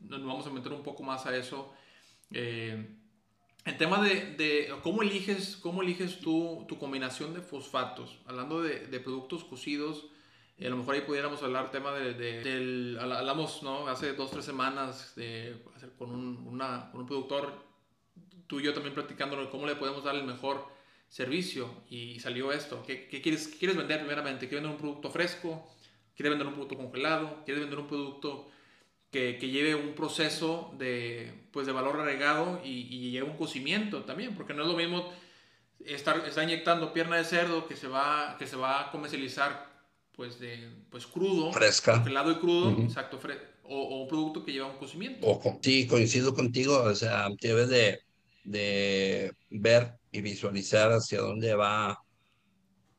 nos 0.01 0.25
vamos 0.25 0.45
a 0.47 0.49
meter 0.49 0.71
un 0.73 0.83
poco 0.83 1.03
más 1.03 1.25
a 1.25 1.35
eso 1.35 1.73
eh, 2.31 2.95
el 3.65 3.77
tema 3.77 4.01
de, 4.01 4.35
de, 4.37 4.73
cómo 4.81 5.01
eliges, 5.01 5.57
cómo 5.57 5.81
eliges 5.81 6.19
tú 6.19 6.65
tu 6.67 6.77
combinación 6.77 7.33
de 7.33 7.41
fosfatos, 7.41 8.17
hablando 8.25 8.61
de, 8.61 8.87
de 8.87 8.99
productos 8.99 9.43
cocidos, 9.43 10.07
a 10.59 10.69
lo 10.69 10.77
mejor 10.77 10.95
ahí 10.95 11.01
pudiéramos 11.01 11.43
hablar 11.43 11.69
tema 11.69 11.93
de, 11.93 12.13
del, 12.13 12.97
hablamos 12.99 13.61
¿no? 13.61 13.87
hace 13.87 14.13
dos, 14.13 14.31
tres 14.31 14.43
semanas 14.43 15.13
de, 15.15 15.61
con, 15.99 16.09
un, 16.09 16.47
una, 16.47 16.89
con 16.91 17.01
un 17.01 17.07
productor, 17.07 17.53
tú 18.47 18.59
y 18.59 18.63
yo 18.63 18.73
también 18.73 18.95
platicando 18.95 19.49
cómo 19.51 19.67
le 19.67 19.75
podemos 19.75 20.03
dar 20.03 20.15
el 20.15 20.23
mejor 20.23 20.65
servicio 21.09 21.69
y 21.89 22.19
salió 22.19 22.51
esto. 22.51 22.83
¿Qué, 22.87 23.07
qué 23.07 23.21
quieres, 23.21 23.47
quieres 23.59 23.77
vender 23.77 23.99
primeramente? 23.99 24.47
¿Quieres 24.47 24.63
vender 24.63 24.71
un 24.71 24.81
producto 24.81 25.11
fresco? 25.11 25.67
¿Quieres 26.15 26.31
vender 26.31 26.47
un 26.47 26.53
producto 26.53 26.75
congelado? 26.75 27.43
¿Quieres 27.45 27.61
vender 27.61 27.79
un 27.79 27.87
producto 27.87 28.49
que, 29.17 29.37
que, 29.39 29.49
lleve 29.49 29.73
un 29.73 29.93
proceso 29.93 30.73
de, 30.77 31.31
pues, 31.51 31.65
de 31.65 31.73
valor 31.73 31.99
agregado 31.99 32.61
y, 32.63 32.87
y, 32.89 33.11
lleve 33.11 33.27
un 33.29 33.37
cocimiento 33.37 34.03
también, 34.03 34.35
porque 34.35 34.53
no 34.53 34.61
es 34.61 34.69
lo 34.69 34.77
mismo 34.77 35.11
estar, 35.85 36.23
estar 36.27 36.43
inyectando 36.43 36.93
pierna 36.93 37.17
de 37.17 37.23
cerdo 37.23 37.67
que 37.67 37.75
se 37.75 37.87
va, 37.87 38.35
que 38.37 38.45
se 38.45 38.55
va 38.55 38.81
a 38.81 38.91
comercializar 38.91 39.75
pues 40.15 40.39
de 40.39 40.69
pues 40.89 41.05
crudo, 41.05 41.51
fresca, 41.51 41.93
congelado 41.93 42.31
y 42.31 42.35
crudo, 42.35 42.81
exacto, 42.81 43.19
o, 43.63 44.01
un 44.01 44.07
producto 44.07 44.43
que 44.43 44.51
lleva 44.51 44.67
un 44.67 44.77
cocimiento. 44.77 45.27
O, 45.27 45.59
sí, 45.61 45.87
coincido 45.87 46.33
contigo, 46.33 46.77
o 46.77 46.95
sea, 46.95 47.27
debes 47.41 47.69
de, 47.69 47.99
de 48.43 49.33
ver 49.49 49.93
y 50.11 50.21
visualizar 50.21 50.91
hacia 50.91 51.21
dónde 51.21 51.53
va 51.55 52.01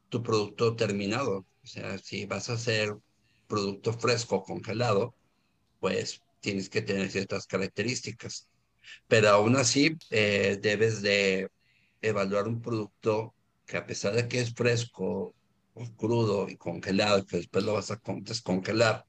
tu 0.09 0.23
producto 0.23 0.77
terminado. 0.77 1.45
O 1.63 1.67
sea, 1.67 1.99
si 1.99 2.27
vas 2.27 2.51
a 2.51 2.55
hacer 2.55 2.95
producto 3.49 3.93
fresco 3.93 4.45
congelado, 4.45 5.15
pues 5.81 6.23
tienes 6.41 6.69
que 6.69 6.83
tener 6.83 7.11
ciertas 7.11 7.47
características. 7.47 8.49
Pero 9.07 9.29
aún 9.31 9.57
así, 9.57 9.97
eh, 10.11 10.59
debes 10.61 11.03
de 11.03 11.51
evaluar 12.03 12.49
un 12.49 12.61
producto 12.63 13.35
que 13.67 13.77
a 13.77 13.87
pesar 13.87 14.15
de 14.15 14.29
que 14.29 14.41
es 14.41 14.55
fresco 14.55 15.35
crudo 15.97 16.49
y 16.49 16.57
congelado, 16.57 17.25
que 17.25 17.39
después 17.39 17.65
lo 17.65 17.75
vas 17.75 17.91
a 17.91 18.01
descongelar, 18.23 19.05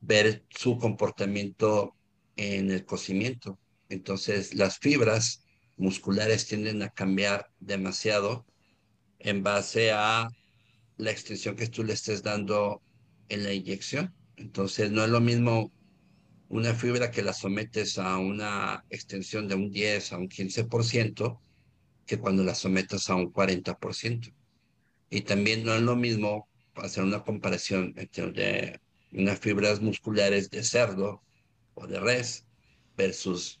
ver 0.00 0.44
su 0.50 0.78
comportamiento 0.78 1.94
en 2.36 2.70
el 2.70 2.84
cocimiento. 2.84 3.58
Entonces, 3.88 4.54
las 4.54 4.78
fibras 4.78 5.44
musculares 5.76 6.46
tienden 6.46 6.82
a 6.82 6.90
cambiar 6.90 7.50
demasiado 7.60 8.44
en 9.18 9.42
base 9.42 9.92
a 9.92 10.28
la 10.96 11.10
extensión 11.10 11.56
que 11.56 11.68
tú 11.68 11.84
le 11.84 11.92
estés 11.92 12.22
dando 12.22 12.82
en 13.28 13.44
la 13.44 13.52
inyección. 13.52 14.14
Entonces, 14.36 14.90
no 14.90 15.04
es 15.04 15.10
lo 15.10 15.20
mismo 15.20 15.72
una 16.48 16.74
fibra 16.74 17.10
que 17.10 17.22
la 17.22 17.32
sometes 17.32 17.98
a 17.98 18.18
una 18.18 18.84
extensión 18.90 19.48
de 19.48 19.54
un 19.54 19.70
10 19.70 20.12
a 20.12 20.18
un 20.18 20.28
15% 20.28 21.40
que 22.06 22.18
cuando 22.18 22.44
la 22.44 22.54
sometas 22.54 23.08
a 23.10 23.14
un 23.14 23.32
40%. 23.32 24.32
Y 25.10 25.20
también 25.22 25.64
no 25.64 25.74
es 25.74 25.82
lo 25.82 25.96
mismo 25.96 26.48
hacer 26.76 27.04
una 27.04 27.22
comparación 27.22 27.94
entre 27.96 28.80
unas 29.12 29.38
fibras 29.38 29.80
musculares 29.80 30.50
de 30.50 30.62
cerdo 30.62 31.22
o 31.74 31.86
de 31.86 32.00
res 32.00 32.44
versus 32.96 33.60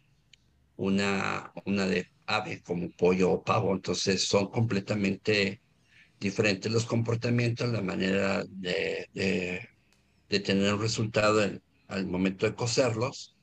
una, 0.76 1.52
una 1.64 1.86
de 1.86 2.08
ave 2.26 2.62
como 2.62 2.90
pollo 2.90 3.30
o 3.30 3.44
pavo. 3.44 3.72
Entonces 3.72 4.24
son 4.24 4.50
completamente 4.50 5.60
diferentes 6.18 6.70
los 6.70 6.86
comportamientos, 6.86 7.70
la 7.70 7.82
manera 7.82 8.44
de, 8.48 9.08
de, 9.12 10.40
tener 10.40 10.74
un 10.74 10.80
resultado 10.80 11.44
al 11.88 12.06
momento 12.06 12.46
de 12.46 12.54
cocerlos. 12.54 13.36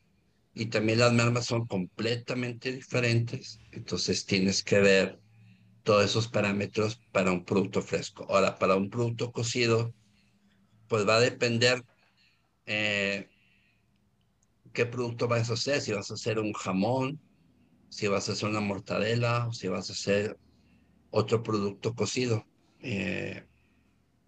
Y 0.54 0.68
también 0.68 1.00
las 1.00 1.14
mermas 1.14 1.46
son 1.46 1.66
completamente 1.66 2.72
diferentes. 2.72 3.60
Entonces 3.72 4.26
tienes 4.26 4.64
que 4.64 4.80
ver 4.80 5.20
todos 5.84 6.06
esos 6.06 6.28
parámetros 6.28 7.02
para 7.12 7.32
un 7.32 7.46
producto 7.46 7.82
fresco. 7.82 8.26
Ahora, 8.30 8.58
para 8.60 8.76
un 8.76 8.90
producto 8.90 9.32
cocido, 9.32 9.94
pues 10.88 11.08
va 11.08 11.18
a 11.18 11.22
depender 11.22 11.84
eh, 12.66 13.30
qué 14.74 14.86
producto 14.86 15.28
vas 15.28 15.50
a 15.50 15.54
hacer, 15.54 15.82
si 15.82 15.92
vas 15.94 16.12
a 16.12 16.16
hacer 16.16 16.40
un 16.40 16.54
jamón, 16.54 17.20
si 17.90 18.08
vas 18.08 18.30
a 18.30 18.34
hacer 18.34 18.50
una 18.50 18.62
mortadela, 18.62 19.48
o 19.48 19.54
si 19.54 19.68
vas 19.68 19.90
a 19.90 19.94
hacer 19.94 20.38
otro 21.10 21.44
producto 21.44 21.94
cocido, 21.94 22.46
eh, 22.80 23.46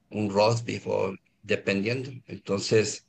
un 0.09 0.29
roast 0.29 0.65
beef, 0.65 0.85
o 0.87 1.13
dependiendo. 1.41 2.11
Entonces, 2.27 3.07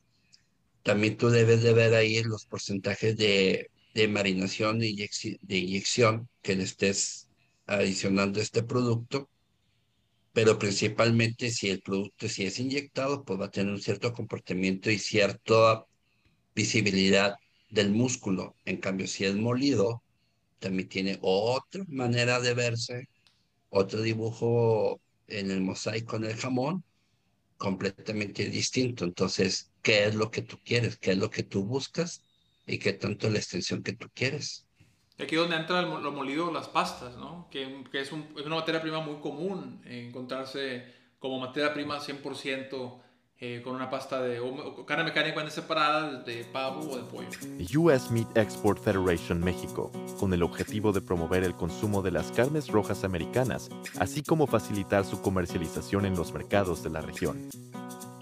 también 0.85 1.17
tú 1.17 1.29
debes 1.29 1.63
de 1.63 1.73
ver 1.73 1.95
ahí 1.95 2.21
los 2.21 2.45
porcentajes 2.45 3.17
de, 3.17 3.71
marinación 4.07 4.77
de 4.77 5.07
inyección 5.47 6.29
que 6.43 6.55
le 6.55 6.63
estés 6.63 7.27
adicionando 7.65 8.39
a 8.39 8.43
este 8.43 8.61
producto, 8.61 9.27
pero 10.31 10.59
principalmente 10.59 11.49
si 11.49 11.71
el 11.71 11.81
producto 11.81 12.29
si 12.29 12.45
es 12.45 12.59
inyectado, 12.59 13.23
pues 13.25 13.39
va 13.39 13.45
a 13.45 13.51
tener 13.51 13.73
un 13.73 13.81
cierto 13.81 14.13
comportamiento 14.13 14.91
y 14.91 14.99
cierta 14.99 15.85
visibilidad 16.53 17.33
del 17.71 17.89
músculo. 17.89 18.55
En 18.65 18.77
cambio, 18.77 19.07
si 19.07 19.25
es 19.25 19.33
molido, 19.33 20.03
también 20.59 20.87
tiene 20.87 21.17
otra 21.21 21.83
manera 21.87 22.39
de 22.39 22.53
verse, 22.53 23.09
otro 23.69 24.03
dibujo 24.03 25.01
en 25.27 25.49
el 25.49 25.61
mosaico 25.61 26.17
en 26.17 26.25
el 26.25 26.35
jamón, 26.35 26.83
completamente 27.57 28.45
distinto. 28.49 29.05
Entonces, 29.05 29.71
¿qué 29.81 30.05
es 30.05 30.15
lo 30.15 30.31
que 30.31 30.41
tú 30.41 30.59
quieres? 30.63 30.97
¿Qué 30.97 31.11
es 31.11 31.17
lo 31.17 31.29
que 31.29 31.43
tú 31.43 31.63
buscas? 31.63 32.21
¿Y 32.67 32.79
qué 32.79 32.93
tanto 32.93 33.29
la 33.29 33.37
extensión 33.37 33.83
que 33.83 33.93
tú 33.93 34.09
quieres? 34.13 34.65
Aquí 35.17 35.35
donde 35.35 35.55
entra 35.55 35.81
lo 35.81 36.11
molido, 36.11 36.51
las 36.51 36.67
pastas, 36.67 37.15
¿no? 37.15 37.47
Que, 37.49 37.85
que 37.91 38.01
es, 38.01 38.11
un, 38.11 38.27
es, 38.37 38.45
una 38.45 38.55
materia 38.55 38.81
prima 38.81 38.99
muy 38.99 39.21
común 39.21 39.81
encontrarse 39.85 40.93
como 41.19 41.39
materia 41.39 41.73
prima 41.73 41.99
100% 41.99 43.01
eh, 43.41 43.61
con 43.61 43.75
una 43.75 43.89
pasta 43.89 44.21
de 44.21 44.39
carne 44.87 45.03
mecánica 45.03 45.49
separada 45.49 46.23
de 46.23 46.45
pavo 46.45 46.89
o 46.89 46.97
de 46.97 47.03
pollo. 47.03 47.27
US 47.77 48.09
Meat 48.09 48.37
Export 48.37 48.81
Federation 48.81 49.43
México, 49.43 49.91
con 50.17 50.33
el 50.33 50.41
objetivo 50.41 50.93
de 50.93 51.01
promover 51.01 51.43
el 51.43 51.53
consumo 51.53 52.01
de 52.01 52.11
las 52.11 52.31
carnes 52.31 52.69
rojas 52.69 53.03
americanas, 53.03 53.69
así 53.99 54.23
como 54.23 54.47
facilitar 54.47 55.03
su 55.03 55.21
comercialización 55.21 56.05
en 56.05 56.15
los 56.15 56.31
mercados 56.31 56.81
de 56.81 56.91
la 56.91 57.01
región. 57.01 57.49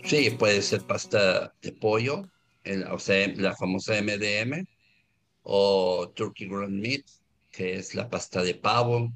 Sí, 0.03 0.31
puede 0.31 0.63
ser 0.63 0.81
pasta 0.81 1.53
de 1.61 1.71
pollo, 1.73 2.23
o 2.91 2.97
sea, 2.97 3.27
la 3.35 3.55
famosa 3.55 3.93
MDM, 4.01 4.65
o 5.43 6.11
turkey 6.15 6.47
ground 6.47 6.81
meat, 6.81 7.05
que 7.51 7.75
es 7.75 7.93
la 7.93 8.09
pasta 8.09 8.41
de 8.41 8.55
pavo. 8.55 9.13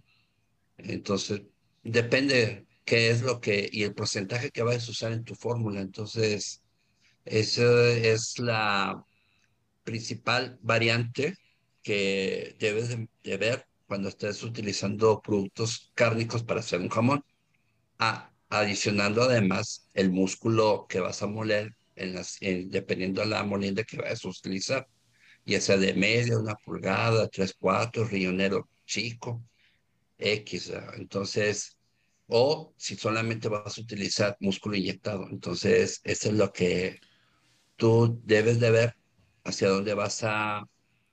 Entonces, 0.77 1.42
depende 1.82 2.67
qué 2.88 3.12
es 3.12 3.22
lo 3.22 3.41
que, 3.41 3.70
y 3.72 3.84
el 3.84 3.94
porcentaje 3.94 4.51
que 4.51 4.63
vayas 4.63 4.88
a 4.88 4.91
usar 4.91 5.12
en 5.13 5.25
tu 5.25 5.36
fórmula. 5.36 5.82
Entonces, 5.82 6.63
esa 7.25 7.89
es 7.91 8.39
la 8.39 9.03
principal 9.84 10.60
variante 10.63 11.36
que 11.84 12.56
debes 12.60 12.89
de, 12.89 13.38
ver 13.38 13.67
cuando 13.88 14.10
estés 14.10 14.44
utilizando 14.44 15.22
productos 15.22 15.91
cárnicos 15.96 16.44
para 16.44 16.62
hacer 16.62 16.82
un 16.82 16.89
jamón. 16.89 17.24
Ah, 18.00 18.32
adicionando 18.50 19.24
además 19.24 19.89
el 19.94 20.12
músculo 20.12 20.88
que 20.89 21.01
vas 21.01 21.22
a 21.24 21.27
moler 21.27 21.75
en 21.96 22.15
las, 22.15 22.38
dependiendo 22.39 23.22
de 23.22 23.27
la 23.27 23.44
molienda 23.44 23.84
que 23.84 23.98
vayas 23.98 24.24
a 24.25 24.29
utilizar 24.29 24.88
ya 25.48 25.62
sea 25.62 25.77
de 25.77 25.94
media, 25.94 26.38
una 26.38 26.56
pulgada, 26.56 27.27
tres 27.29 27.53
cuartos, 27.53 28.12
riñonero 28.12 28.70
chico, 28.86 29.44
X. 30.17 30.74
Entonces, 30.98 31.77
o 32.28 32.74
si 32.78 32.96
solamente 32.96 33.48
vas 33.50 33.78
a 33.78 33.82
utilizar 33.82 34.38
músculo 34.40 34.76
inyectado. 34.76 35.28
Entonces, 35.30 36.02
eso 36.04 36.30
es 36.30 36.36
lo 36.36 36.52
que 36.52 37.00
tú 37.76 38.22
debes 38.24 38.60
de 38.60 38.72
ver 38.72 38.96
hacia 39.44 39.70
dónde 39.70 39.94
vas 39.94 40.24
a 40.24 40.64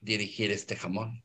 dirigir 0.00 0.50
este 0.50 0.76
jamón. 0.76 1.22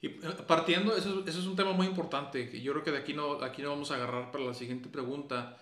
Y 0.00 0.08
eh, 0.08 0.18
partiendo, 0.46 0.96
eso, 0.96 1.24
eso 1.26 1.40
es 1.40 1.46
un 1.46 1.56
tema 1.56 1.72
muy 1.72 1.86
importante, 1.86 2.60
yo 2.60 2.72
creo 2.72 2.84
que 2.84 2.90
de 2.90 2.98
aquí 2.98 3.14
no, 3.14 3.42
aquí 3.42 3.62
no 3.62 3.70
vamos 3.70 3.90
a 3.90 3.94
agarrar 3.94 4.30
para 4.30 4.44
la 4.44 4.54
siguiente 4.54 4.88
pregunta. 4.88 5.56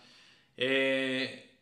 Eh, 0.56 1.53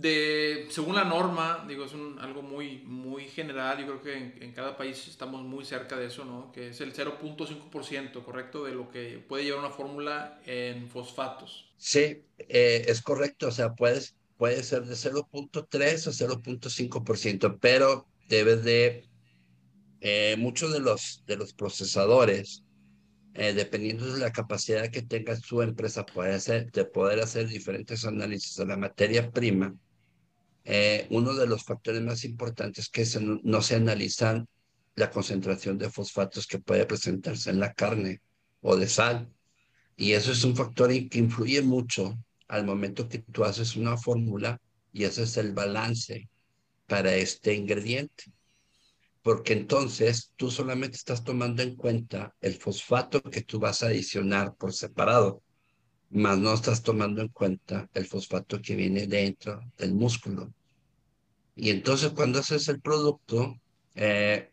de, 0.00 0.66
según 0.70 0.94
la 0.94 1.04
norma, 1.04 1.64
digo, 1.66 1.84
es 1.84 1.94
un, 1.94 2.18
algo 2.18 2.42
muy, 2.42 2.78
muy 2.84 3.28
general, 3.28 3.78
yo 3.78 3.86
creo 3.86 4.02
que 4.02 4.44
en, 4.44 4.52
cada 4.52 4.76
país 4.76 5.08
estamos 5.08 5.42
muy 5.42 5.64
cerca 5.64 5.96
de 5.96 6.06
eso, 6.06 6.24
¿no? 6.24 6.52
Que 6.52 6.68
es 6.68 6.80
el 6.82 6.92
0.5%, 6.92 8.22
¿correcto? 8.22 8.64
De 8.64 8.72
lo 8.72 8.90
que 8.90 9.24
puede 9.26 9.44
llevar 9.44 9.60
una 9.60 9.70
fórmula 9.70 10.40
en 10.44 10.88
fosfatos. 10.88 11.72
Sí, 11.78 12.24
eh, 12.38 12.84
es 12.86 13.00
correcto, 13.00 13.48
o 13.48 13.50
sea, 13.50 13.74
puedes, 13.74 14.16
puede 14.36 14.62
ser 14.62 14.84
de 14.84 14.94
0.3 14.94 16.06
o 16.06 16.12
0.5%, 16.12 17.58
pero 17.58 18.06
debes 18.28 18.64
de, 18.64 19.08
eh, 20.00 20.36
muchos 20.38 20.72
de 20.74 20.80
los, 20.80 21.22
de 21.26 21.36
los 21.36 21.54
procesadores, 21.54 22.64
eh, 23.32 23.54
dependiendo 23.54 24.12
de 24.12 24.20
la 24.20 24.32
capacidad 24.32 24.90
que 24.90 25.02
tenga 25.02 25.36
su 25.36 25.62
empresa 25.62 26.04
puede 26.04 26.34
hacer, 26.34 26.70
de 26.70 26.84
poder 26.84 27.20
hacer 27.20 27.48
diferentes 27.48 28.04
análisis 28.04 28.56
de 28.56 28.66
la 28.66 28.76
materia 28.76 29.30
prima, 29.30 29.74
eh, 30.66 31.06
uno 31.10 31.32
de 31.34 31.46
los 31.46 31.64
factores 31.64 32.02
más 32.02 32.24
importantes 32.24 32.90
que 32.90 33.06
no 33.42 33.62
se 33.62 33.76
analizan 33.76 34.46
la 34.94 35.10
concentración 35.10 35.78
de 35.78 35.90
fosfatos 35.90 36.46
que 36.46 36.58
puede 36.58 36.84
presentarse 36.84 37.50
en 37.50 37.60
la 37.60 37.72
carne 37.72 38.20
o 38.60 38.76
de 38.76 38.88
sal. 38.88 39.32
Y 39.96 40.12
eso 40.12 40.32
es 40.32 40.44
un 40.44 40.54
factor 40.54 40.90
que 41.08 41.18
influye 41.18 41.62
mucho 41.62 42.18
al 42.48 42.66
momento 42.66 43.08
que 43.08 43.18
tú 43.18 43.44
haces 43.44 43.76
una 43.76 43.96
fórmula 43.96 44.60
y 44.92 45.04
haces 45.04 45.36
el 45.38 45.52
balance 45.52 46.28
para 46.86 47.14
este 47.14 47.54
ingrediente 47.54 48.24
porque 49.26 49.54
entonces 49.54 50.32
tú 50.36 50.52
solamente 50.52 50.96
estás 50.96 51.24
tomando 51.24 51.60
en 51.60 51.74
cuenta 51.74 52.32
el 52.40 52.54
fosfato 52.54 53.20
que 53.20 53.42
tú 53.42 53.58
vas 53.58 53.82
a 53.82 53.86
adicionar 53.86 54.54
por 54.54 54.72
separado, 54.72 55.42
más 56.16 56.38
no 56.38 56.54
estás 56.54 56.82
tomando 56.82 57.20
en 57.20 57.28
cuenta 57.28 57.88
el 57.94 58.06
fosfato 58.06 58.60
que 58.60 58.74
viene 58.74 59.06
dentro 59.06 59.60
del 59.76 59.94
músculo. 59.94 60.52
Y 61.54 61.70
entonces 61.70 62.10
cuando 62.12 62.38
haces 62.40 62.68
el 62.68 62.80
producto, 62.80 63.54
eh, 63.94 64.50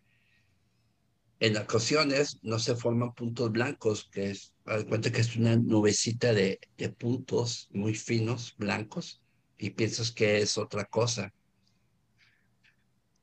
en 1.39 1.57
ocasiones 1.57 2.39
no 2.41 2.59
se 2.59 2.75
forman 2.75 3.13
puntos 3.13 3.51
blancos, 3.51 4.09
que 4.11 4.31
es, 4.31 4.53
haz 4.65 4.85
cuenta 4.85 5.11
que 5.11 5.21
es 5.21 5.35
una 5.35 5.55
nubecita 5.55 6.33
de, 6.33 6.59
de 6.77 6.89
puntos 6.89 7.69
muy 7.71 7.95
finos, 7.95 8.55
blancos, 8.57 9.21
y 9.57 9.71
piensas 9.71 10.11
que 10.11 10.39
es 10.39 10.57
otra 10.57 10.85
cosa. 10.85 11.33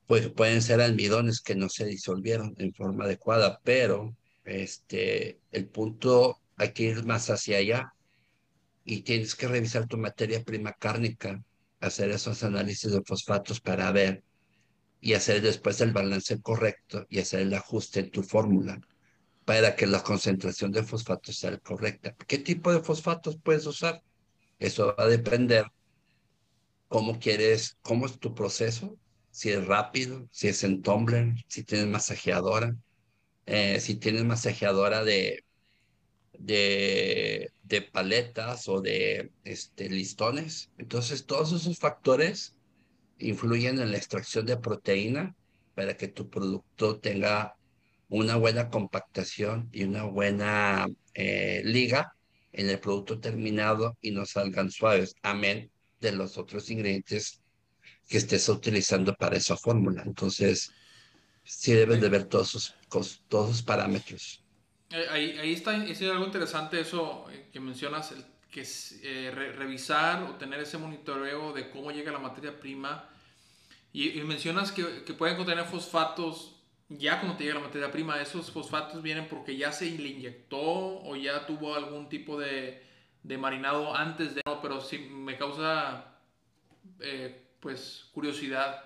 Pues 0.06 0.28
pueden 0.30 0.62
ser 0.62 0.80
almidones 0.80 1.40
que 1.40 1.54
no 1.54 1.68
se 1.68 1.84
disolvieron 1.84 2.54
en 2.58 2.72
forma 2.74 3.04
adecuada, 3.04 3.60
pero 3.62 4.16
este, 4.44 5.40
el 5.52 5.68
punto 5.68 6.40
hay 6.56 6.72
que 6.72 6.84
ir 6.84 7.04
más 7.04 7.30
hacia 7.30 7.58
allá 7.58 7.94
y 8.84 9.02
tienes 9.02 9.34
que 9.34 9.48
revisar 9.48 9.86
tu 9.86 9.96
materia 9.98 10.42
prima 10.42 10.72
cárnica, 10.72 11.42
hacer 11.80 12.10
esos 12.10 12.42
análisis 12.42 12.92
de 12.92 13.02
fosfatos 13.02 13.60
para 13.60 13.90
ver 13.92 14.22
y 15.00 15.14
hacer 15.14 15.40
después 15.42 15.80
el 15.80 15.92
balance 15.92 16.40
correcto 16.40 17.06
y 17.08 17.20
hacer 17.20 17.40
el 17.40 17.54
ajuste 17.54 18.00
en 18.00 18.10
tu 18.10 18.22
fórmula 18.22 18.80
para 19.44 19.74
que 19.74 19.86
la 19.86 20.02
concentración 20.02 20.70
de 20.72 20.82
fosfatos 20.82 21.36
sea 21.36 21.58
correcta. 21.58 22.14
¿Qué 22.26 22.38
tipo 22.38 22.72
de 22.72 22.80
fosfatos 22.80 23.36
puedes 23.42 23.66
usar? 23.66 24.02
Eso 24.58 24.94
va 24.96 25.04
a 25.04 25.08
depender 25.08 25.66
cómo 26.88 27.18
quieres, 27.18 27.76
cómo 27.82 28.06
es 28.06 28.18
tu 28.18 28.34
proceso, 28.34 28.96
si 29.30 29.50
es 29.50 29.66
rápido, 29.66 30.28
si 30.32 30.48
es 30.48 30.64
en 30.64 30.82
tumbler, 30.82 31.34
si 31.48 31.64
tienes 31.64 31.86
masajeadora, 31.86 32.76
eh, 33.46 33.80
si 33.80 33.94
tienes 33.94 34.24
masajeadora 34.24 35.04
de, 35.04 35.44
de, 36.38 37.52
de 37.70 37.82
paletas 37.82 38.68
o 38.68 38.80
de 38.80 39.30
este, 39.44 39.88
listones. 39.88 40.70
Entonces, 40.76 41.24
todos 41.24 41.52
esos 41.52 41.78
factores 41.78 42.56
influyen 43.18 43.78
en 43.78 43.92
la 43.92 43.96
extracción 43.96 44.44
de 44.44 44.56
proteína 44.56 45.36
para 45.74 45.96
que 45.96 46.08
tu 46.08 46.28
producto 46.28 46.98
tenga 46.98 47.54
una 48.08 48.34
buena 48.36 48.68
compactación 48.68 49.68
y 49.72 49.84
una 49.84 50.02
buena 50.02 50.88
eh, 51.14 51.62
liga 51.64 52.16
en 52.52 52.68
el 52.68 52.80
producto 52.80 53.20
terminado 53.20 53.96
y 54.00 54.10
no 54.10 54.26
salgan 54.26 54.72
suaves, 54.72 55.14
amén 55.22 55.70
de 56.00 56.10
los 56.10 56.38
otros 56.38 56.70
ingredientes 56.70 57.40
que 58.08 58.18
estés 58.18 58.48
utilizando 58.48 59.14
para 59.14 59.36
esa 59.36 59.56
fórmula. 59.56 60.02
Entonces, 60.04 60.72
sí 61.44 61.72
debes 61.72 62.00
de 62.00 62.08
ver 62.08 62.24
todos 62.24 62.48
sus, 62.48 62.74
todos 63.28 63.50
sus 63.50 63.62
parámetros. 63.62 64.42
Eh, 64.90 65.06
ahí, 65.08 65.38
ahí 65.38 65.52
está, 65.52 65.76
es 65.84 66.02
algo 66.02 66.24
interesante 66.24 66.80
eso 66.80 67.26
eh, 67.30 67.46
que 67.52 67.60
mencionas, 67.60 68.12
que 68.50 68.62
es 68.62 68.98
eh, 69.04 69.30
revisar 69.30 70.24
o 70.24 70.34
tener 70.34 70.58
ese 70.60 70.78
monitoreo 70.78 71.52
de 71.52 71.70
cómo 71.70 71.92
llega 71.92 72.10
la 72.10 72.18
materia 72.18 72.58
prima. 72.58 73.08
Y, 73.92 74.20
mencionas 74.22 74.70
que, 74.72 75.02
que, 75.04 75.14
pueden 75.14 75.36
contener 75.36 75.64
fosfatos 75.64 76.56
ya 76.88 77.18
cuando 77.18 77.36
te 77.36 77.44
llega 77.44 77.56
la 77.56 77.66
materia 77.66 77.90
prima. 77.90 78.20
Esos 78.20 78.50
fosfatos 78.50 79.02
vienen 79.02 79.28
porque 79.28 79.56
ya 79.56 79.72
se 79.72 79.84
le 79.90 80.08
inyectó 80.08 80.60
o 80.60 81.16
ya 81.16 81.46
tuvo 81.46 81.74
algún 81.74 82.08
tipo 82.08 82.38
de, 82.38 82.84
de 83.22 83.38
marinado 83.38 83.94
antes 83.94 84.34
de... 84.36 84.42
pero 84.62 84.80
sí 84.80 84.98
me 84.98 85.36
causa 85.36 86.06
pues 87.58 88.06
curiosidad. 88.12 88.84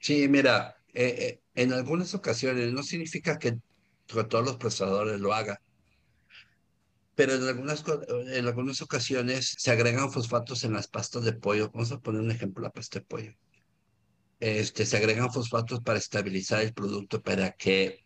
Sí, 0.00 0.26
mira, 0.28 0.76
en 0.92 1.72
algunas 1.72 2.14
ocasiones 2.14 2.72
no 2.72 2.82
significa 2.82 3.38
que 3.38 3.58
todos 4.28 4.44
los 4.44 4.56
procesadores 4.56 5.20
lo 5.20 5.32
hagan. 5.32 5.58
Pero 7.14 7.34
en 7.34 7.46
algunas, 7.46 7.84
en 8.32 8.46
algunas 8.46 8.80
ocasiones 8.82 9.54
se 9.58 9.70
agregan 9.70 10.10
fosfatos 10.10 10.64
en 10.64 10.72
las 10.72 10.88
pastas 10.88 11.24
de 11.24 11.32
pollo. 11.32 11.70
Vamos 11.72 11.92
a 11.92 11.98
poner 11.98 12.22
un 12.22 12.30
ejemplo, 12.30 12.62
la 12.62 12.70
pasta 12.70 13.00
de 13.00 13.04
pollo. 13.04 13.34
Este, 14.38 14.86
se 14.86 14.96
agregan 14.96 15.30
fosfatos 15.30 15.80
para 15.80 15.98
estabilizar 15.98 16.62
el 16.62 16.72
producto 16.72 17.20
para 17.20 17.52
que 17.52 18.04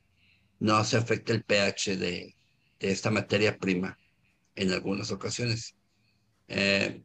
no 0.59 0.83
se 0.85 0.97
afecte 0.97 1.33
el 1.33 1.45
pH 1.45 1.97
de, 1.97 2.35
de 2.81 2.91
esta 2.91 3.11
materia 3.11 3.57
prima 3.57 3.97
en 4.57 4.73
algunas 4.73 5.11
ocasiones. 5.13 5.77
Eh, 6.49 7.03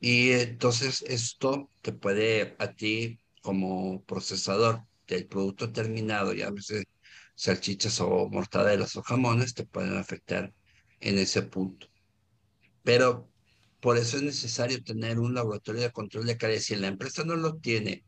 y 0.00 0.32
entonces 0.32 1.02
esto 1.06 1.70
te 1.80 1.92
puede 1.92 2.56
a 2.58 2.72
ti 2.72 3.20
como 3.40 4.02
procesador 4.04 4.82
del 5.06 5.26
producto 5.26 5.72
terminado, 5.72 6.32
ya 6.32 6.48
a 6.48 6.50
veces 6.50 6.84
salchichas 7.34 8.00
o 8.00 8.28
mortadelas 8.28 8.96
o 8.96 9.02
jamones 9.02 9.54
te 9.54 9.64
pueden 9.64 9.96
afectar 9.96 10.52
en 11.00 11.18
ese 11.18 11.42
punto. 11.42 11.88
Pero 12.82 13.30
por 13.80 13.98
eso 13.98 14.16
es 14.16 14.22
necesario 14.22 14.82
tener 14.82 15.18
un 15.18 15.34
laboratorio 15.34 15.82
de 15.82 15.92
control 15.92 16.26
de 16.26 16.36
calidad. 16.36 16.60
Si 16.60 16.76
la 16.76 16.88
empresa 16.88 17.24
no 17.24 17.36
lo 17.36 17.56
tiene, 17.56 18.04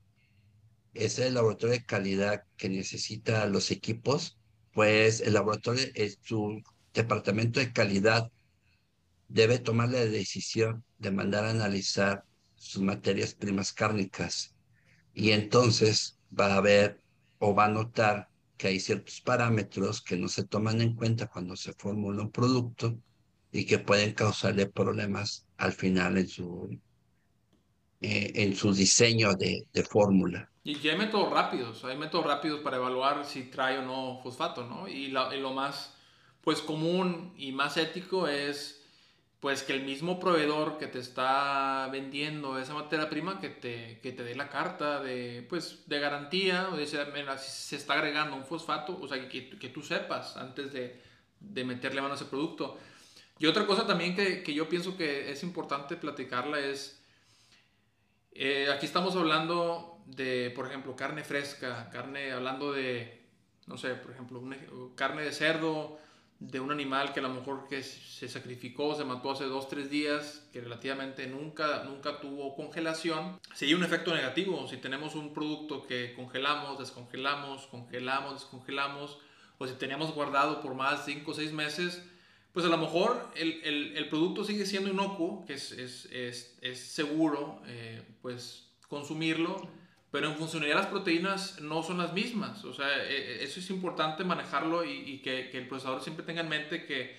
ese 0.95 1.31
laboratorio 1.31 1.77
de 1.77 1.85
calidad 1.85 2.43
que 2.57 2.69
necesita 2.69 3.47
los 3.47 3.71
equipos, 3.71 4.39
pues 4.73 5.21
el 5.21 5.35
laboratorio, 5.35 5.85
su 6.23 6.63
departamento 6.95 7.61
de 7.61 7.73
calidad 7.73 8.31
debe 9.29 9.59
tomar 9.59 9.91
la 9.91 10.05
decisión 10.05 10.85
de 10.99 11.11
mandar 11.11 11.45
a 11.45 11.51
analizar 11.51 12.25
sus 12.55 12.83
materias 12.83 13.35
primas 13.35 13.73
cárnicas 13.73 14.55
y 15.13 15.33
entonces 15.33 16.19
va 16.39 16.57
a 16.57 16.61
ver 16.61 17.03
o 17.39 17.55
va 17.55 17.67
a 17.67 17.71
notar 17.71 18.29
que 18.57 18.69
hay 18.69 18.81
ciertos 18.81 19.21
parámetros 19.21 20.03
que 20.03 20.17
no 20.17 20.29
se 20.29 20.45
toman 20.45 20.81
en 20.81 20.95
cuenta 20.95 21.29
cuando 21.29 21.57
se 21.57 21.73
formula 21.75 22.23
un 22.23 22.31
producto 22.31 22.97
y 23.53 23.65
que 23.67 23.79
pueden 23.79 24.15
causarle 24.15 24.67
problemas 24.67 25.47
al 25.57 25.73
final 25.73 26.19
en 26.19 26.29
su, 26.29 26.79
eh, 28.01 28.33
en 28.35 28.55
su 28.55 28.73
diseño 28.73 29.35
de, 29.35 29.67
de 29.73 29.83
fórmula. 29.83 30.51
Y 30.65 30.79
ya 30.81 30.93
hay 30.93 30.99
métodos 30.99 31.31
rápidos, 31.33 31.85
hay 31.85 31.97
métodos 31.97 32.27
rápidos 32.27 32.61
para 32.61 32.77
evaluar 32.77 33.25
si 33.25 33.45
trae 33.45 33.79
o 33.79 33.83
no 33.83 34.21
fosfato, 34.23 34.67
¿no? 34.67 34.89
Y, 34.89 35.07
y 35.07 35.41
lo 35.41 35.53
más 35.53 35.95
pues 36.43 36.61
común 36.61 37.35
y 37.37 37.53
más 37.53 37.77
ético 37.77 38.29
es 38.29 38.86
pues 39.41 39.63
que 39.63 39.75
el 39.75 39.85
mismo 39.85 40.19
proveedor 40.19 40.79
que 40.79 40.87
te 40.87 40.99
está 40.99 41.89
vendiendo 41.93 42.59
esa 42.59 42.75
materia 42.75 43.09
prima 43.11 43.39
que 43.39 43.51
te, 43.51 44.01
que 44.03 44.13
te 44.13 44.25
dé 44.25 44.35
la 44.35 44.49
carta 44.49 45.03
de, 45.03 45.45
pues, 45.49 45.85
de 45.87 46.01
garantía, 46.01 46.71
o 46.73 46.77
de 46.77 46.87
si 46.87 46.97
se 47.39 47.77
está 47.77 47.95
agregando 47.95 48.37
un 48.37 48.45
fosfato, 48.45 48.99
o 48.99 49.07
sea, 49.07 49.29
que, 49.29 49.51
que 49.59 49.69
tú 49.69 49.83
sepas 49.83 50.37
antes 50.37 50.73
de, 50.73 51.01
de, 51.41 51.65
meterle 51.65 52.01
mano 52.01 52.15
a 52.15 52.17
ese 52.17 52.25
producto. 52.25 52.79
Y 53.39 53.47
otra 53.47 53.67
cosa 53.67 53.87
también 53.87 54.17
que, 54.17 54.43
que 54.43 54.55
yo 54.55 54.69
pienso 54.69 54.97
que 54.97 55.31
es 55.31 55.43
importante 55.43 55.97
platicarla 55.97 56.59
es, 56.59 57.03
eh, 58.33 58.69
aquí 58.73 58.87
estamos 58.87 59.15
hablando 59.17 60.03
de, 60.07 60.51
por 60.57 60.67
ejemplo, 60.67 60.97
carne 60.97 61.25
fresca, 61.25 61.91
carne, 61.91 62.33
hablando 62.33 62.73
de, 62.73 63.23
no 63.67 63.77
sé, 63.77 63.95
por 63.95 64.13
ejemplo, 64.13 64.43
carne 64.95 65.23
de 65.23 65.33
cerdo, 65.33 65.99
de 66.39 66.61
un 66.61 66.71
animal 66.71 67.13
que 67.13 67.21
a 67.21 67.23
lo 67.23 67.31
mejor 67.31 67.67
que 67.69 67.83
se 67.83 68.29
sacrificó, 68.29 68.95
se 68.95 69.05
mató 69.05 69.31
hace 69.31 69.45
dos, 69.45 69.69
tres 69.69 69.89
días, 69.91 70.47
que 70.53 70.61
relativamente 70.61 71.27
nunca, 71.27 71.85
nunca 71.85 72.21
tuvo 72.21 72.55
congelación, 72.55 73.41
sería 73.55 73.77
un 73.77 73.85
efecto 73.85 74.15
negativo. 74.15 74.67
Si 74.69 74.77
tenemos 74.77 75.15
un 75.15 75.33
producto 75.33 75.87
que 75.87 76.15
congelamos, 76.15 76.79
descongelamos, 76.79 77.67
congelamos, 77.69 78.35
descongelamos, 78.35 79.19
o 79.59 79.67
si 79.67 79.75
teníamos 79.75 80.13
guardado 80.15 80.61
por 80.61 80.75
más 80.75 81.07
de 81.07 81.15
5 81.15 81.31
o 81.31 81.35
6 81.35 81.53
meses, 81.53 82.03
pues 82.53 82.65
a 82.67 82.69
lo 82.69 82.79
mejor 82.79 83.31
el, 83.35 83.61
el, 83.65 83.97
el, 83.97 84.09
producto 84.09 84.45
sigue 84.45 84.67
siendo 84.67 84.91
inocuo, 84.91 85.45
que 85.47 85.55
es, 85.55 85.73
es, 85.73 86.07
es, 86.07 86.59
es 86.63 86.79
seguro 86.79 87.63
eh, 87.67 88.03
pues 88.23 88.71
consumirlo, 88.89 89.69
pero 90.17 90.31
en 90.31 90.37
funcionalidad 90.37 90.79
las 90.79 90.87
proteínas 90.87 91.61
no 91.61 91.83
son 91.83 91.99
las 91.99 92.15
mismas. 92.15 92.65
O 92.65 92.73
sea, 92.73 93.05
e, 93.05 93.43
e, 93.43 93.45
eso 93.45 93.61
es 93.61 93.69
importante 93.69 94.25
manejarlo 94.25 94.83
y, 94.83 95.19
que, 95.19 95.51
que, 95.51 95.59
el 95.59 95.69
procesador 95.69 96.03
siempre 96.03 96.25
tenga 96.25 96.41
en 96.41 96.49
mente 96.49 96.87
que, 96.87 97.19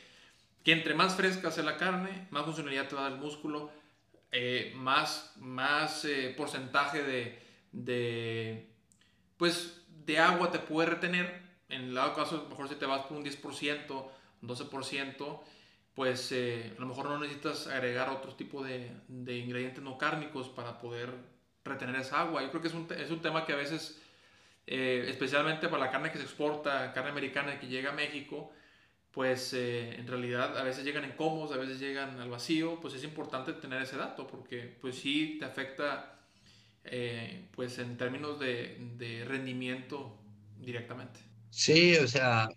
que, 0.64 0.72
entre 0.72 0.96
más 0.96 1.16
fresca 1.16 1.52
sea 1.52 1.64
la 1.64 1.78
carne, 1.78 2.28
más 2.32 2.46
funcionalidad 2.46 2.88
te 2.88 2.96
va 2.96 3.02
a 3.02 3.04
dar 3.04 3.14
el 3.14 3.20
músculo, 3.20 3.70
eh, 4.32 4.74
más, 4.78 5.32
más 5.36 6.06
eh, 6.06 6.34
porcentaje 6.36 7.04
de, 7.04 7.40
de, 7.72 8.68
pues, 9.38 9.86
de 10.04 10.18
agua 10.18 10.50
te 10.50 10.58
puede 10.58 10.90
retener. 10.90 11.44
En 11.70 11.82
el 11.82 11.94
lado 11.94 12.16
caso, 12.16 12.38
a 12.38 12.44
lo 12.46 12.50
mejor 12.50 12.68
si 12.68 12.78
te 12.78 12.88
vas 12.88 13.06
por 13.06 13.16
un 13.16 13.24
10%, 13.24 14.08
12%, 14.42 15.40
pues 15.94 16.32
eh, 16.32 16.74
a 16.76 16.82
lo 16.82 16.88
mejor 16.88 17.06
no 17.06 17.20
necesitas 17.20 17.68
agregar 17.68 18.10
otro 18.10 18.34
tipo 18.34 18.64
de, 18.64 18.90
de 19.08 19.38
ingredientes 19.38 19.84
no 19.84 20.00
cárnicos 20.00 20.50
para 20.50 20.80
poder 20.80 21.37
retener 21.68 21.96
esa 21.96 22.22
agua. 22.22 22.42
Yo 22.42 22.50
creo 22.50 22.62
que 22.62 22.68
es 22.68 22.74
un, 22.74 22.88
es 22.98 23.12
un 23.12 23.22
tema 23.22 23.46
que 23.46 23.54
a 23.54 23.56
veces, 23.56 24.00
eh, 24.66 25.06
especialmente 25.08 25.68
para 25.68 25.86
la 25.86 25.92
carne 25.92 26.12
que 26.12 26.18
se 26.18 26.24
exporta, 26.24 26.92
carne 26.94 27.12
americana 27.12 27.60
que 27.60 27.68
llega 27.68 27.92
a 27.92 27.94
México, 27.94 28.52
pues 29.12 29.54
eh, 29.54 29.96
en 29.96 30.08
realidad 30.08 30.58
a 30.58 30.64
veces 30.64 30.84
llegan 30.84 31.04
en 31.04 31.14
comos, 31.14 31.52
a 31.52 31.58
veces 31.58 31.80
llegan 31.80 32.20
al 32.20 32.30
vacío, 32.30 32.80
pues 32.82 32.94
es 32.94 33.04
importante 33.04 33.54
tener 33.54 33.82
ese 33.82 33.98
dato 33.98 34.28
porque 34.28 34.78
pues 34.80 34.96
sí 34.96 35.38
te 35.40 35.46
afecta 35.46 36.20
eh, 36.84 37.48
pues 37.56 37.80
en 37.80 37.98
términos 37.98 38.40
de, 38.40 38.78
de, 38.98 39.26
rendimiento 39.26 40.18
directamente. 40.60 41.20
Sí, 41.50 41.96
o 41.96 42.08
sea, 42.08 42.50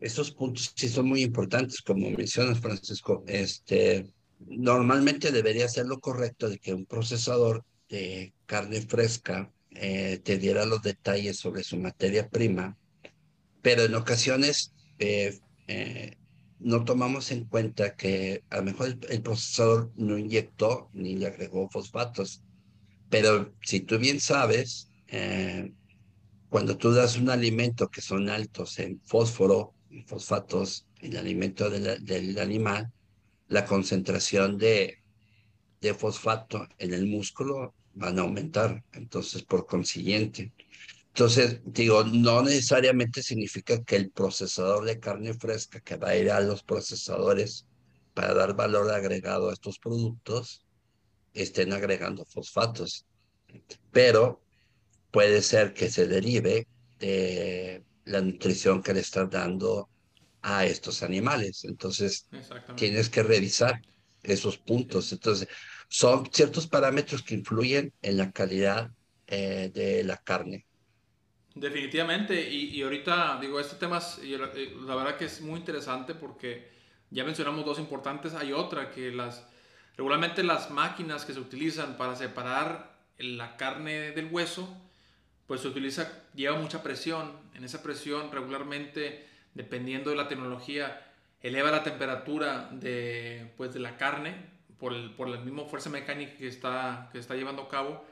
estos 0.00 0.30
puntos 0.32 0.72
sí 0.74 0.88
son 0.88 1.06
muy 1.06 1.22
importantes, 1.22 1.80
como 1.82 2.10
mencionas, 2.10 2.58
Francisco. 2.58 3.22
Este, 3.26 4.06
normalmente 4.48 5.32
debería 5.32 5.68
ser 5.68 5.86
lo 5.86 6.00
correcto 6.00 6.48
de 6.48 6.58
que 6.58 6.74
un 6.74 6.86
procesador 6.86 7.64
de 7.88 8.32
carne 8.46 8.80
fresca 8.80 9.52
eh, 9.70 10.20
te 10.22 10.38
diera 10.38 10.66
los 10.66 10.82
detalles 10.82 11.38
sobre 11.38 11.64
su 11.64 11.76
materia 11.76 12.28
prima, 12.28 12.76
pero 13.62 13.84
en 13.84 13.94
ocasiones 13.94 14.72
eh, 14.98 15.38
eh, 15.66 16.16
no 16.58 16.84
tomamos 16.84 17.30
en 17.30 17.44
cuenta 17.44 17.96
que 17.96 18.44
a 18.50 18.58
lo 18.58 18.64
mejor 18.64 18.98
el, 19.08 19.22
procesador 19.22 19.90
no 19.96 20.18
inyectó 20.18 20.90
ni 20.92 21.16
le 21.16 21.26
agregó 21.26 21.68
fosfatos, 21.70 22.42
pero 23.08 23.54
si 23.62 23.80
tú 23.80 23.98
bien 23.98 24.20
sabes, 24.20 24.88
cuando 26.48 26.78
tú 26.78 26.92
das 26.92 27.16
un 27.16 27.28
alimento 27.28 27.88
que 27.90 28.00
son 28.00 28.30
altos 28.30 28.78
en 28.78 29.00
fósforo 29.04 29.74
y 29.90 30.02
fosfatos, 30.02 30.86
el 31.00 31.16
alimento 31.16 31.68
del 31.68 32.38
animal, 32.38 32.90
la 33.52 33.66
concentración 33.66 34.56
de, 34.56 35.02
de 35.80 35.94
fosfato 35.94 36.66
en 36.78 36.94
el 36.94 37.06
músculo 37.06 37.74
van 37.94 38.18
a 38.18 38.22
aumentar. 38.22 38.82
Entonces, 38.92 39.42
por 39.42 39.66
consiguiente, 39.66 40.52
entonces, 41.08 41.60
digo, 41.66 42.04
no 42.04 42.42
necesariamente 42.42 43.22
significa 43.22 43.84
que 43.84 43.96
el 43.96 44.10
procesador 44.10 44.86
de 44.86 44.98
carne 44.98 45.34
fresca 45.34 45.80
que 45.80 45.96
va 45.96 46.08
a 46.08 46.16
ir 46.16 46.30
a 46.30 46.40
los 46.40 46.62
procesadores 46.62 47.66
para 48.14 48.32
dar 48.32 48.56
valor 48.56 48.90
agregado 48.90 49.50
a 49.50 49.52
estos 49.52 49.78
productos 49.78 50.64
estén 51.34 51.74
agregando 51.74 52.24
fosfatos, 52.24 53.04
pero 53.90 54.40
puede 55.10 55.42
ser 55.42 55.74
que 55.74 55.90
se 55.90 56.06
derive 56.06 56.66
de 56.98 57.84
la 58.06 58.22
nutrición 58.22 58.82
que 58.82 58.94
le 58.94 59.00
estás 59.00 59.28
dando 59.28 59.90
a 60.42 60.66
estos 60.66 61.02
animales. 61.02 61.64
Entonces, 61.64 62.28
tienes 62.76 63.08
que 63.08 63.22
revisar 63.22 63.80
esos 64.22 64.58
puntos. 64.58 65.12
Entonces, 65.12 65.48
son 65.88 66.28
ciertos 66.32 66.66
parámetros 66.66 67.22
que 67.22 67.34
influyen 67.34 67.92
en 68.02 68.16
la 68.16 68.32
calidad 68.32 68.90
eh, 69.26 69.70
de 69.72 70.04
la 70.04 70.16
carne. 70.16 70.66
Definitivamente, 71.54 72.50
y, 72.50 72.80
ahorita 72.82 73.38
digo, 73.40 73.60
este 73.60 73.76
tema 73.76 74.00
eh, 74.22 74.74
la 74.86 74.94
verdad 74.94 75.16
que 75.16 75.26
es 75.26 75.42
muy 75.42 75.60
interesante 75.60 76.14
porque 76.14 76.70
ya 77.10 77.24
mencionamos 77.24 77.64
dos 77.66 77.78
importantes, 77.78 78.32
hay 78.32 78.52
otra 78.52 78.90
que 78.90 79.10
las, 79.10 79.46
regularmente 79.98 80.42
las 80.42 80.70
máquinas 80.70 81.26
que 81.26 81.34
se 81.34 81.40
utilizan 81.40 81.98
para 81.98 82.16
separar 82.16 82.96
la 83.18 83.58
carne 83.58 84.12
del 84.12 84.32
hueso, 84.32 84.74
pues 85.46 85.60
se 85.60 85.68
utiliza, 85.68 86.10
lleva 86.34 86.56
mucha 86.56 86.82
presión, 86.82 87.32
en 87.54 87.64
esa 87.64 87.82
presión 87.82 88.32
regularmente, 88.32 89.28
dependiendo 89.54 90.10
de 90.10 90.16
la 90.16 90.28
tecnología, 90.28 91.06
eleva 91.40 91.70
la 91.70 91.82
temperatura 91.82 92.68
de, 92.72 93.52
pues, 93.56 93.74
de 93.74 93.80
la 93.80 93.96
carne 93.96 94.34
por, 94.78 94.92
el, 94.92 95.10
por 95.12 95.28
la 95.28 95.38
misma 95.38 95.64
fuerza 95.64 95.90
mecánica 95.90 96.36
que 96.36 96.48
está, 96.48 97.08
que 97.12 97.18
está 97.18 97.34
llevando 97.34 97.62
a 97.62 97.68
cabo. 97.68 98.04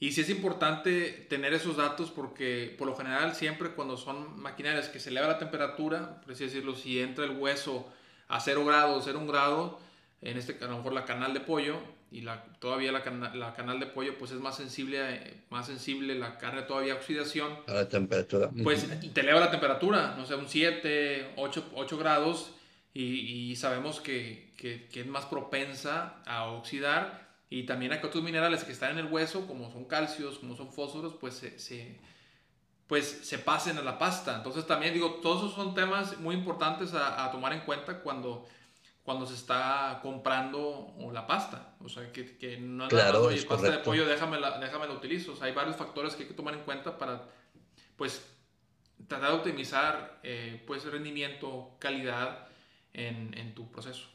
Y 0.00 0.12
sí 0.12 0.20
es 0.20 0.30
importante 0.30 1.26
tener 1.28 1.54
esos 1.54 1.76
datos 1.76 2.10
porque 2.10 2.74
por 2.78 2.86
lo 2.86 2.96
general 2.96 3.34
siempre 3.34 3.70
cuando 3.70 3.96
son 3.96 4.40
maquinarias 4.40 4.88
que 4.88 5.00
se 5.00 5.10
eleva 5.10 5.26
la 5.26 5.38
temperatura, 5.38 6.20
por 6.20 6.32
así 6.32 6.44
decirlo, 6.44 6.76
si 6.76 7.00
entra 7.00 7.24
el 7.24 7.32
hueso 7.32 7.92
a 8.28 8.38
0 8.38 8.64
grados, 8.64 9.04
0 9.06 9.26
grado, 9.26 9.80
en 10.22 10.36
este 10.36 10.56
a 10.64 10.68
lo 10.68 10.76
mejor 10.76 10.92
la 10.92 11.04
canal 11.04 11.34
de 11.34 11.40
pollo 11.40 11.80
y 12.10 12.22
la, 12.22 12.44
todavía 12.58 12.92
la, 12.92 13.00
la, 13.34 13.54
canal 13.54 13.80
de 13.80 13.86
pollo 13.86 14.16
pues 14.18 14.30
es 14.30 14.40
más 14.40 14.56
sensible, 14.56 15.42
más 15.50 15.66
sensible 15.66 16.14
la 16.14 16.38
carne 16.38 16.62
todavía 16.62 16.94
a 16.94 16.96
oxidación. 16.96 17.52
A 17.66 17.72
la 17.72 17.88
temperatura. 17.88 18.50
Pues 18.62 18.88
te 19.12 19.20
eleva 19.20 19.40
la 19.40 19.50
temperatura, 19.50 20.14
no 20.16 20.24
sé, 20.24 20.34
un 20.34 20.48
7, 20.48 21.34
8, 21.36 21.70
8 21.74 21.98
grados 21.98 22.54
y, 22.94 23.50
y 23.50 23.56
sabemos 23.56 24.00
que, 24.00 24.52
que, 24.56 24.86
que 24.86 25.00
es 25.00 25.06
más 25.06 25.26
propensa 25.26 26.22
a 26.24 26.46
oxidar 26.46 27.28
y 27.50 27.64
también 27.64 27.92
hay 27.92 28.00
otros 28.02 28.22
minerales 28.22 28.64
que 28.64 28.72
están 28.72 28.92
en 28.92 29.06
el 29.06 29.12
hueso, 29.12 29.46
como 29.46 29.70
son 29.72 29.84
calcios, 29.86 30.38
como 30.38 30.54
son 30.54 30.70
fósforos, 30.70 31.14
pues 31.18 31.34
se, 31.34 31.98
pues 32.86 33.06
se 33.22 33.38
pasen 33.38 33.78
a 33.78 33.82
la 33.82 33.98
pasta. 33.98 34.36
Entonces 34.36 34.66
también 34.66 34.92
digo, 34.92 35.14
todos 35.22 35.44
esos 35.44 35.54
son 35.54 35.74
temas 35.74 36.18
muy 36.18 36.34
importantes 36.34 36.92
a, 36.92 37.30
tomar 37.30 37.54
en 37.54 37.60
cuenta 37.60 38.00
cuando, 38.00 38.46
cuando 39.08 39.24
se 39.24 39.36
está 39.36 40.00
comprando 40.02 40.94
la 41.14 41.26
pasta. 41.26 41.74
O 41.80 41.88
sea, 41.88 42.12
que, 42.12 42.36
que 42.36 42.58
no 42.58 42.84
es 42.84 42.90
claro, 42.90 43.30
pasta 43.48 43.70
de 43.70 43.78
pollo, 43.78 44.04
déjame 44.04 44.38
la, 44.38 44.58
déjame 44.58 44.86
la 44.86 44.92
utilizo. 44.92 45.32
O 45.32 45.34
sea, 45.34 45.46
hay 45.46 45.54
varios 45.54 45.76
factores 45.76 46.14
que 46.14 46.24
hay 46.24 46.28
que 46.28 46.34
tomar 46.34 46.52
en 46.52 46.60
cuenta 46.60 46.98
para, 46.98 47.26
pues, 47.96 48.22
tratar 49.06 49.30
de 49.30 49.36
optimizar, 49.38 50.20
eh, 50.22 50.62
pues, 50.66 50.84
rendimiento, 50.84 51.78
calidad 51.78 52.48
en, 52.92 53.32
en 53.32 53.54
tu 53.54 53.72
proceso. 53.72 54.08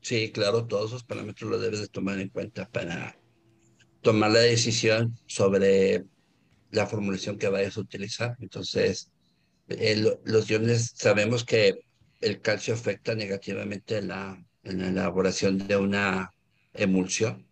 Sí, 0.00 0.32
claro, 0.32 0.66
todos 0.66 0.92
esos 0.92 1.04
parámetros 1.04 1.50
los 1.50 1.60
debes 1.60 1.80
de 1.80 1.88
tomar 1.88 2.18
en 2.18 2.30
cuenta 2.30 2.66
para 2.66 3.18
tomar 4.00 4.30
la 4.30 4.40
decisión 4.40 5.18
sobre 5.26 6.06
la 6.70 6.86
formulación 6.86 7.36
que 7.36 7.50
vayas 7.50 7.76
a 7.76 7.80
utilizar. 7.80 8.38
Entonces, 8.40 9.10
los 10.24 10.50
iones, 10.50 10.94
sabemos 10.96 11.44
que 11.44 11.89
el 12.20 12.40
calcio 12.40 12.74
afecta 12.74 13.14
negativamente 13.14 13.98
en 13.98 14.08
la, 14.08 14.44
en 14.62 14.78
la 14.80 14.88
elaboración 14.88 15.58
de 15.58 15.76
una 15.76 16.32
emulsión. 16.74 17.46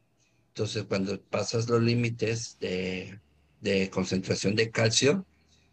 Entonces, 0.48 0.85
cuando 0.85 1.20
pasas 1.22 1.68
los 1.68 1.83
límites 1.83 2.59
de, 2.59 3.20
de 3.61 3.90
concentración 3.90 4.54
de 4.54 4.70
calcio, 4.70 5.26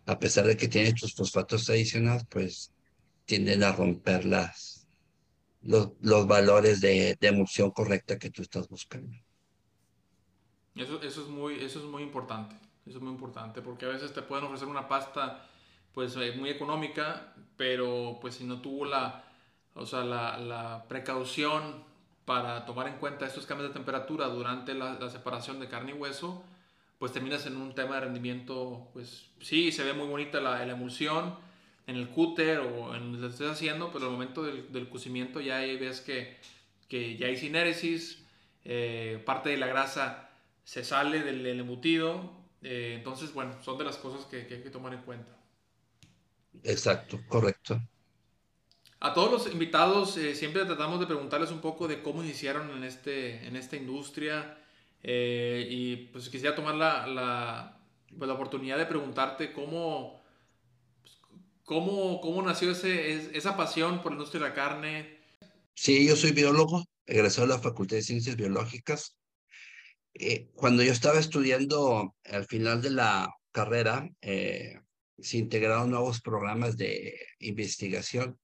a 0.05 0.19
pesar 0.19 0.45
de 0.45 0.55
que 0.55 0.67
tiene 0.67 0.93
tus 0.93 1.13
fosfatos 1.15 1.69
adicionales, 1.69 2.25
pues 2.29 2.71
tienden 3.25 3.63
a 3.63 3.71
romper 3.71 4.25
las, 4.25 4.88
los, 5.63 5.91
los 6.01 6.27
valores 6.27 6.79
de, 6.79 7.17
de, 7.19 7.27
emulsión 7.27 7.71
correcta 7.71 8.19
que 8.19 8.29
tú 8.29 8.43
estás 8.43 8.67
buscando. 8.69 9.17
Eso, 10.75 11.01
eso, 11.01 11.21
es 11.21 11.27
muy, 11.27 11.55
eso 11.63 11.79
es 11.79 11.86
muy 11.86 12.03
importante, 12.03 12.55
eso 12.86 12.97
es 12.97 13.03
muy 13.03 13.12
importante, 13.12 13.62
porque 13.62 13.86
a 13.86 13.89
veces 13.89 14.13
te 14.13 14.21
pueden 14.21 14.45
ofrecer 14.45 14.67
una 14.67 14.88
pasta 14.88 15.49
pues 15.95 16.15
muy 16.36 16.49
económica, 16.49 17.34
pero 17.58 18.19
pues 18.21 18.36
si 18.36 18.43
no 18.43 18.62
tuvo 18.62 18.86
la, 18.86 19.23
o 19.73 19.86
sea, 19.86 20.03
la, 20.03 20.38
la 20.38 20.86
precaución 20.88 21.84
para 22.25 22.65
tomar 22.65 22.88
en 22.88 22.97
cuenta 22.97 23.25
estos 23.25 23.45
cambios 23.45 23.69
de 23.69 23.73
temperatura 23.73 24.27
durante 24.27 24.73
la, 24.73 24.99
la, 24.99 25.10
separación 25.10 25.60
de 25.60 25.69
carne 25.69 25.91
y 25.91 25.93
hueso, 25.93 26.43
pues 26.99 27.13
terminas 27.13 27.45
en 27.45 27.55
un 27.58 27.73
tema 27.73 27.95
de 27.95 28.01
rendimiento, 28.01 28.89
pues 28.93 29.29
sí, 29.39 29.71
se 29.71 29.84
ve 29.84 29.93
muy 29.93 30.08
bonita 30.08 30.41
la, 30.41 30.63
la 30.65 30.73
emulsión, 30.73 31.36
en 31.88 31.95
el 31.95 32.10
cúter 32.10 32.60
o 32.60 32.95
en 32.95 33.13
lo 33.13 33.27
que 33.27 33.34
estés 33.34 33.49
haciendo, 33.49 33.91
pero 33.91 34.05
al 34.05 34.12
momento 34.12 34.43
del, 34.43 34.71
del 34.71 34.89
cocimiento 34.89 35.39
ya 35.39 35.60
ves 35.60 36.01
que, 36.01 36.38
que, 36.89 37.15
ya 37.15 37.27
hay 37.27 37.38
sinéresis, 37.38 38.23
eh, 38.65 39.21
parte 39.25 39.49
de 39.49 39.58
la 39.58 39.67
grasa 39.67 40.29
se 40.63 40.84
sale 40.84 41.21
del, 41.21 41.45
embutido, 41.45 42.34
eh, 42.63 42.95
entonces 42.97 43.34
bueno, 43.34 43.55
son 43.63 43.77
de 43.77 43.86
las 43.86 43.97
cosas 43.97 44.25
que, 44.25 44.47
que, 44.47 44.55
hay 44.55 44.63
que 44.63 44.71
tomar 44.71 44.93
en 44.93 45.01
cuenta. 45.01 45.31
Exacto, 46.63 47.19
correcto. 47.27 47.79
A 48.99 49.13
todos 49.13 49.31
los 49.31 49.53
invitados 49.53 50.17
eh, 50.17 50.35
siempre 50.35 50.65
tratamos 50.65 50.99
de 50.99 51.05
preguntarles 51.05 51.51
un 51.51 51.61
poco 51.61 51.87
de 51.87 52.01
cómo 52.01 52.23
iniciaron 52.23 52.71
en, 52.71 52.83
este, 52.83 53.45
en 53.45 53.55
esta 53.55 53.75
industria 53.75 54.57
y 55.07 56.07
pues 56.11 56.29
quisiera 56.29 56.55
tomar 56.55 56.73
la, 56.73 57.05
la, 57.05 57.79
pues, 58.17 58.27
la 58.27 58.33
oportunidad 58.33 58.79
de 58.79 58.87
preguntarte 58.87 59.53
cómo 59.53 60.25
¿Cómo, 61.65 62.21
cómo 62.21 62.43
nació 62.43 62.71
ese, 62.71 63.35
esa 63.35 63.57
pasión 63.57 64.03
por 64.03 64.11
la 64.11 64.17
industria 64.17 64.43
de 64.43 64.49
la 64.49 64.55
carne? 64.55 65.17
Sí, 65.73 66.07
yo 66.07 66.15
soy 66.15 66.31
biólogo, 66.31 66.85
egresado 67.07 67.47
de 67.47 67.53
la 67.53 67.59
Facultad 67.59 67.97
de 67.97 68.03
Ciencias 68.03 68.35
Biológicas. 68.35 69.17
Eh, 70.13 70.51
cuando 70.53 70.83
yo 70.83 70.91
estaba 70.91 71.19
estudiando 71.19 72.15
al 72.23 72.45
final 72.45 72.83
de 72.83 72.91
la 72.91 73.33
carrera, 73.51 74.07
eh, 74.21 74.79
se 75.19 75.38
integraron 75.38 75.91
nuevos 75.91 76.21
programas 76.21 76.78
de 76.78 77.15
investigación 77.39 78.38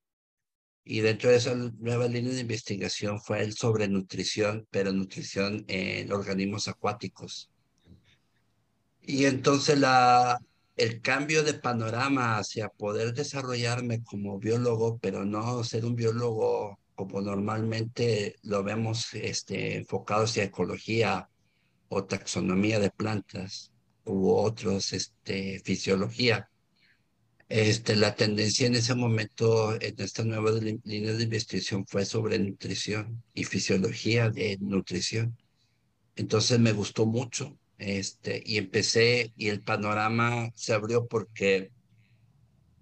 y 0.83 1.01
dentro 1.01 1.29
de 1.29 1.37
esa 1.37 1.55
nueva 1.55 2.07
línea 2.07 2.33
de 2.33 2.41
investigación 2.41 3.21
fue 3.21 3.41
el 3.43 3.53
sobre 3.53 3.87
nutrición, 3.87 4.67
pero 4.71 4.91
nutrición 4.91 5.63
en 5.67 6.11
organismos 6.11 6.67
acuáticos. 6.67 7.51
Y 9.03 9.25
entonces 9.25 9.79
la, 9.79 10.39
el 10.77 11.01
cambio 11.01 11.43
de 11.43 11.53
panorama 11.53 12.37
hacia 12.37 12.69
poder 12.69 13.13
desarrollarme 13.13 14.03
como 14.03 14.39
biólogo, 14.39 14.97
pero 14.99 15.25
no 15.25 15.63
ser 15.63 15.85
un 15.85 15.95
biólogo 15.95 16.79
como 16.95 17.21
normalmente 17.21 18.35
lo 18.43 18.63
vemos 18.63 19.13
este, 19.13 19.77
enfocado 19.77 20.25
hacia 20.25 20.43
ecología 20.43 21.29
o 21.89 22.03
taxonomía 22.03 22.79
de 22.79 22.91
plantas 22.91 23.71
u 24.05 24.29
otros, 24.31 24.93
este, 24.93 25.59
fisiología. 25.63 26.50
Este, 27.53 27.97
la 27.97 28.15
tendencia 28.15 28.65
en 28.65 28.75
ese 28.75 28.95
momento, 28.95 29.73
en 29.81 29.95
esta 29.99 30.23
nueva 30.23 30.51
línea 30.51 31.11
de 31.13 31.23
investigación, 31.23 31.85
fue 31.85 32.05
sobre 32.05 32.39
nutrición 32.39 33.21
y 33.33 33.43
fisiología 33.43 34.29
de 34.29 34.57
nutrición. 34.61 35.37
Entonces 36.15 36.61
me 36.61 36.71
gustó 36.71 37.05
mucho 37.05 37.59
este, 37.77 38.41
y 38.45 38.55
empecé 38.57 39.33
y 39.35 39.49
el 39.49 39.61
panorama 39.63 40.49
se 40.55 40.71
abrió 40.71 41.07
porque 41.07 41.71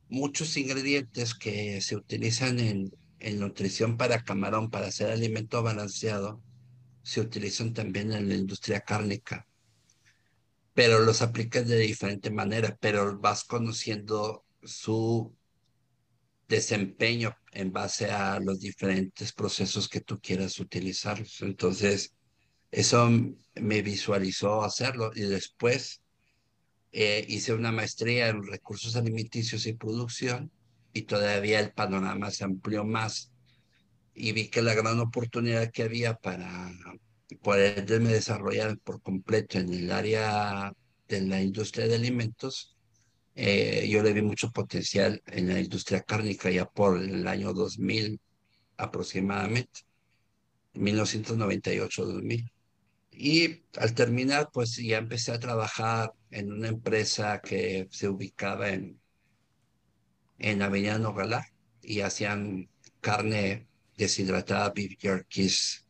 muchos 0.08 0.56
ingredientes 0.56 1.34
que 1.34 1.82
se 1.82 1.96
utilizan 1.96 2.60
en, 2.60 2.92
en 3.18 3.40
nutrición 3.40 3.98
para 3.98 4.24
camarón, 4.24 4.70
para 4.70 4.90
hacer 4.90 5.10
alimento 5.10 5.64
balanceado, 5.64 6.44
se 7.02 7.22
utilizan 7.22 7.74
también 7.74 8.12
en 8.12 8.30
la 8.30 8.36
industria 8.36 8.82
cárnica. 8.82 9.48
Pero 10.76 11.00
los 11.00 11.24
aplicas 11.24 11.68
de 11.68 11.80
diferente 11.80 12.30
manera, 12.30 12.78
pero 12.80 13.18
vas 13.18 13.44
conociendo 13.44 14.46
su 14.64 15.36
desempeño 16.48 17.36
en 17.52 17.72
base 17.72 18.10
a 18.10 18.40
los 18.40 18.60
diferentes 18.60 19.34
procesos 19.34 19.88
que 19.88 20.02
tú 20.02 20.20
quieras 20.20 20.60
utilizar. 20.60 21.24
Entonces, 21.42 22.14
eso 22.72 23.10
me 23.56 23.82
visualizó 23.82 24.64
hacerlo 24.64 25.12
y 25.16 25.22
después 25.22 26.02
eh, 26.92 27.26
hice 27.28 27.54
una 27.54 27.72
maestría 27.72 28.30
en 28.30 28.44
recursos 28.44 28.96
alimenticios 28.96 29.66
y 29.68 29.74
producción 29.74 30.52
y 30.94 31.04
todavía 31.04 31.60
el 31.60 31.72
panorama 31.72 32.32
se 32.32 32.44
amplió 32.44 32.84
más 32.84 33.32
y 34.16 34.32
vi 34.32 34.50
que 34.50 34.62
la 34.62 34.74
gran 34.74 35.00
oportunidad 35.00 35.72
que 35.72 35.84
había 35.84 36.16
para 36.16 36.72
poderme 37.42 38.10
desarrollar 38.10 38.78
por 38.80 39.02
completo 39.02 39.60
en 39.60 39.72
el 39.72 39.92
área 39.92 40.74
de 41.08 41.22
la 41.22 41.42
industria 41.42 41.88
de 41.88 41.96
alimentos, 41.96 42.76
eh, 43.42 43.88
yo 43.88 44.04
le 44.04 44.12
vi 44.12 44.22
mucho 44.22 44.52
potencial 44.52 45.24
en 45.26 45.48
la 45.48 45.62
industria 45.62 46.02
cárnica 46.02 46.50
ya 46.52 46.66
por 46.66 47.02
el 47.02 47.26
año 47.26 47.54
2000 47.54 48.20
aproximadamente, 48.76 49.82
1998-2000. 50.74 52.52
Y 53.12 53.64
al 53.78 53.94
terminar, 53.94 54.50
pues 54.52 54.76
ya 54.76 54.98
empecé 54.98 55.32
a 55.32 55.40
trabajar 55.40 56.12
en 56.32 56.52
una 56.52 56.68
empresa 56.68 57.40
que 57.40 57.88
se 57.92 58.10
ubicaba 58.10 58.72
en, 58.72 59.00
en 60.38 60.62
Avenida 60.62 61.00
Nogalá 61.00 61.48
y 61.82 62.02
hacían 62.02 62.70
carne 63.00 63.68
deshidratada, 63.98 64.72
beef 64.76 65.00
jerkies, 65.00 65.86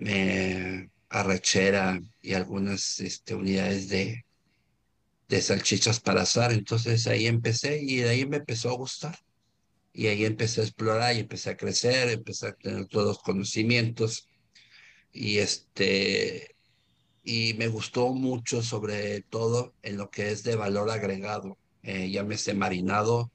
eh, 0.00 0.88
arrachera 1.08 2.00
y 2.20 2.34
algunas 2.34 2.98
este, 2.98 3.36
unidades 3.36 3.88
de, 3.88 4.23
de 5.28 5.40
salchichas 5.40 6.00
para 6.00 6.22
asar. 6.22 6.52
Entonces 6.52 7.06
ahí 7.06 7.26
empecé 7.26 7.82
y 7.82 7.96
de 7.98 8.10
ahí 8.10 8.26
me 8.26 8.38
empezó 8.38 8.70
a 8.70 8.76
gustar. 8.76 9.18
Y 9.92 10.08
ahí 10.08 10.24
empecé 10.24 10.60
a 10.60 10.64
explorar 10.64 11.14
y 11.16 11.20
empecé 11.20 11.50
a 11.50 11.56
crecer, 11.56 12.08
empecé 12.08 12.48
a 12.48 12.54
tener 12.54 12.86
todos 12.88 13.06
los 13.06 13.18
conocimientos. 13.20 14.28
Y 15.12 15.38
este, 15.38 16.56
y 17.22 17.54
me 17.54 17.68
gustó 17.68 18.12
mucho 18.12 18.62
sobre 18.62 19.22
todo 19.22 19.74
en 19.82 19.96
lo 19.96 20.10
que 20.10 20.30
es 20.30 20.42
de 20.42 20.56
valor 20.56 20.90
agregado. 20.90 21.58
Eh, 21.82 22.10
llámese 22.10 22.54
marinado 22.54 23.30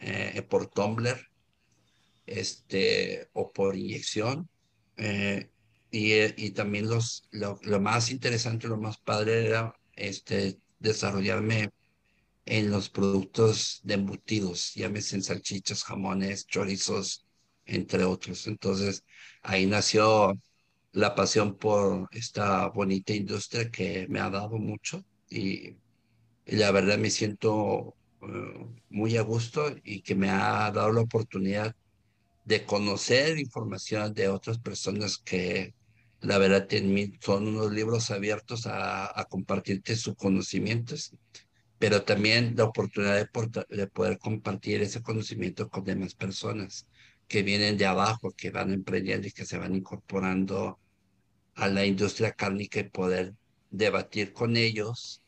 eh, 0.00 0.42
por 0.42 0.66
tumbler 0.66 1.28
este, 2.26 3.28
o 3.32 3.52
por 3.52 3.76
inyección. 3.76 4.48
Eh, 4.96 5.50
y, 5.90 6.12
y, 6.44 6.50
también 6.50 6.88
los, 6.88 7.28
lo, 7.30 7.58
lo, 7.62 7.80
más 7.80 8.10
interesante, 8.10 8.66
lo 8.68 8.76
más 8.76 8.98
padre 8.98 9.46
era 9.46 9.74
este, 9.94 10.58
desarrollarme 10.84 11.70
en 12.46 12.70
los 12.70 12.90
productos 12.90 13.80
de 13.84 13.94
embutidos, 13.94 14.74
llámese 14.74 15.20
salchichas, 15.22 15.82
jamones, 15.82 16.46
chorizos, 16.46 17.26
entre 17.66 18.04
otros. 18.04 18.46
Entonces, 18.46 19.02
ahí 19.42 19.66
nació 19.66 20.38
la 20.92 21.14
pasión 21.14 21.56
por 21.56 22.08
esta 22.12 22.68
bonita 22.68 23.14
industria 23.14 23.70
que 23.70 24.06
me 24.08 24.20
ha 24.20 24.30
dado 24.30 24.58
mucho 24.58 25.04
y, 25.30 25.76
y 26.46 26.56
la 26.56 26.70
verdad 26.70 26.98
me 26.98 27.10
siento 27.10 27.94
uh, 28.20 28.66
muy 28.90 29.16
a 29.16 29.22
gusto 29.22 29.74
y 29.82 30.02
que 30.02 30.14
me 30.14 30.30
ha 30.30 30.70
dado 30.70 30.92
la 30.92 31.00
oportunidad 31.00 31.74
de 32.44 32.64
conocer 32.66 33.38
información 33.38 34.12
de 34.12 34.28
otras 34.28 34.58
personas 34.58 35.16
que 35.18 35.74
la 36.24 36.38
verdad 36.38 36.66
son 37.20 37.48
unos 37.48 37.70
libros 37.72 38.10
abiertos 38.10 38.66
a, 38.66 39.18
a 39.18 39.24
compartirte 39.26 39.94
sus 39.94 40.14
conocimientos, 40.16 41.12
pero 41.78 42.02
también 42.04 42.54
la 42.56 42.64
oportunidad 42.64 43.16
de, 43.16 43.66
de, 43.68 43.86
poder 43.88 44.18
compartir 44.18 44.80
ese 44.82 45.02
conocimiento 45.02 45.68
con 45.68 45.84
demás 45.84 46.14
personas 46.14 46.86
que 47.28 47.42
vienen 47.42 47.76
de 47.76 47.86
abajo, 47.86 48.32
que 48.36 48.50
van 48.50 48.72
emprendiendo 48.72 49.28
y 49.28 49.32
que 49.32 49.44
se 49.44 49.58
van 49.58 49.74
incorporando 49.74 50.78
a 51.56 51.68
la 51.68 51.84
industria 51.84 52.32
cárnica 52.32 52.80
y 52.80 52.88
poder 52.88 53.34
debatir 53.70 54.32
con 54.32 54.56
ellos 54.56 55.22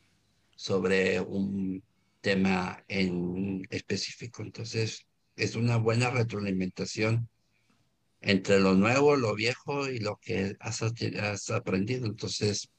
sobre 0.55 1.19
un 1.21 1.83
tema 2.21 2.83
en 2.87 3.67
específico. 3.69 4.41
Entonces, 4.41 5.05
es 5.35 5.55
una 5.55 5.77
buena 5.77 6.09
retroalimentación 6.09 7.29
entre 8.21 8.59
lo 8.59 8.73
nuevo, 8.73 9.15
lo 9.15 9.35
viejo 9.35 9.87
y 9.89 9.99
lo 9.99 10.17
que 10.17 10.55
has, 10.59 10.81
aprendido. 11.51 12.05
Entonces, 12.05 12.69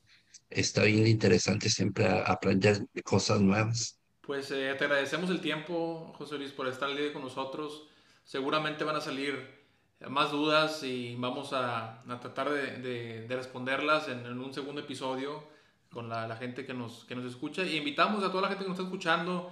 está 0.50 0.84
bien 0.84 1.06
interesante 1.06 1.70
siempre 1.70 2.06
aprender 2.06 2.86
cosas 3.04 3.40
nuevas. 3.40 3.98
Pues 4.20 4.50
eh, 4.50 4.74
te 4.78 4.84
agradecemos 4.84 5.30
el 5.30 5.40
tiempo, 5.40 6.12
José 6.18 6.36
Luis, 6.36 6.52
por 6.52 6.68
estar 6.68 6.90
al 6.90 7.12
con 7.12 7.22
nosotros. 7.22 7.88
Seguramente 8.24 8.84
van 8.84 8.96
a 8.96 9.00
salir 9.00 9.58
más 10.06 10.30
dudas 10.30 10.82
y 10.82 11.16
vamos 11.16 11.52
a, 11.52 12.02
a 12.02 12.20
tratar 12.20 12.50
de, 12.50 13.26
de, 13.26 13.36
responderlas 13.36 14.08
en, 14.08 14.26
un 14.38 14.54
segundo 14.54 14.82
episodio 14.82 15.42
con 15.90 16.08
la, 16.08 16.28
la, 16.28 16.36
gente 16.36 16.64
que 16.64 16.74
nos, 16.74 17.04
que 17.04 17.16
nos 17.16 17.24
escucha. 17.24 17.64
Y 17.64 17.76
invitamos 17.76 18.22
a 18.22 18.30
toda 18.30 18.42
la 18.42 18.48
gente 18.48 18.64
que 18.64 18.68
nos 18.68 18.78
está 18.78 18.86
escuchando 18.86 19.50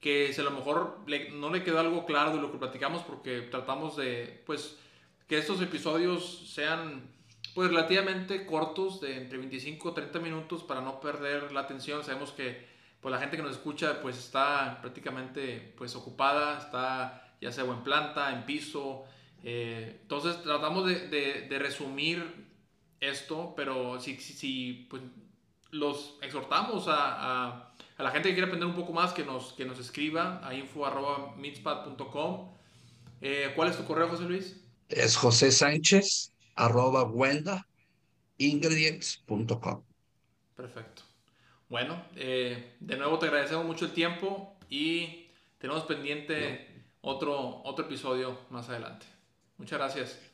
que 0.00 0.32
si 0.32 0.40
a 0.40 0.44
lo 0.44 0.50
mejor 0.50 0.98
no 1.32 1.50
le 1.50 1.62
quedó 1.62 1.80
algo 1.80 2.04
claro 2.04 2.34
de 2.34 2.42
lo 2.42 2.52
que 2.52 2.58
platicamos 2.58 3.02
porque 3.02 3.42
tratamos 3.42 3.96
de, 3.96 4.42
pues, 4.44 4.78
que 5.26 5.38
estos 5.38 5.60
episodios 5.60 6.52
sean 6.52 7.14
pues 7.54 7.68
relativamente 7.68 8.46
cortos, 8.46 9.00
de 9.00 9.16
entre 9.16 9.38
25 9.38 9.90
y 9.90 9.94
30 9.94 10.18
minutos 10.18 10.64
para 10.64 10.80
no 10.80 11.00
perder 11.00 11.52
la 11.52 11.60
atención. 11.60 12.02
Sabemos 12.02 12.32
que 12.32 12.66
pues 13.00 13.12
la 13.12 13.20
gente 13.20 13.36
que 13.36 13.42
nos 13.42 13.52
escucha 13.52 14.02
pues 14.02 14.18
está 14.18 14.78
prácticamente 14.80 15.72
pues 15.76 15.94
ocupada, 15.94 16.58
está 16.58 17.36
ya 17.40 17.52
sea 17.52 17.64
en 17.64 17.84
planta, 17.84 18.32
en 18.32 18.44
piso. 18.44 19.04
Eh, 19.42 19.98
entonces 20.02 20.42
tratamos 20.42 20.86
de, 20.86 21.08
de, 21.48 21.58
resumir 21.58 22.46
esto, 23.00 23.52
pero 23.54 24.00
si, 24.00 24.16
si, 24.16 24.32
si 24.32 24.86
pues, 24.88 25.02
los 25.70 26.16
exhortamos 26.22 26.88
a, 26.88 26.96
a, 26.96 27.72
a, 27.98 28.02
la 28.02 28.10
gente 28.10 28.30
que 28.30 28.34
quiere 28.34 28.46
aprender 28.46 28.68
un 28.68 28.74
poco 28.74 28.94
más 28.94 29.12
que 29.12 29.24
nos, 29.24 29.52
que 29.52 29.66
nos 29.66 29.78
escriba 29.78 30.40
a 30.42 30.54
info.mitspad.com. 30.54 32.54
Eh, 33.20 33.52
¿Cuál 33.54 33.68
es 33.68 33.76
tu 33.76 33.84
correo, 33.84 34.08
José 34.08 34.24
Luis? 34.24 34.63
Es 34.94 35.16
José 35.16 35.50
Sánchez, 35.50 36.32
arroba 36.54 37.02
Wenda, 37.02 37.66
ingredients.com. 38.38 39.82
Perfecto. 40.54 41.02
Bueno, 41.68 42.04
eh, 42.14 42.76
de 42.78 42.96
nuevo 42.96 43.18
te 43.18 43.26
agradecemos 43.26 43.64
mucho 43.64 43.86
el 43.86 43.92
tiempo 43.92 44.56
y 44.68 45.26
tenemos 45.58 45.84
pendiente 45.84 46.84
otro, 47.00 47.62
otro 47.64 47.86
episodio 47.86 48.38
más 48.50 48.68
adelante. 48.68 49.06
Muchas 49.58 49.78
gracias. 49.78 50.33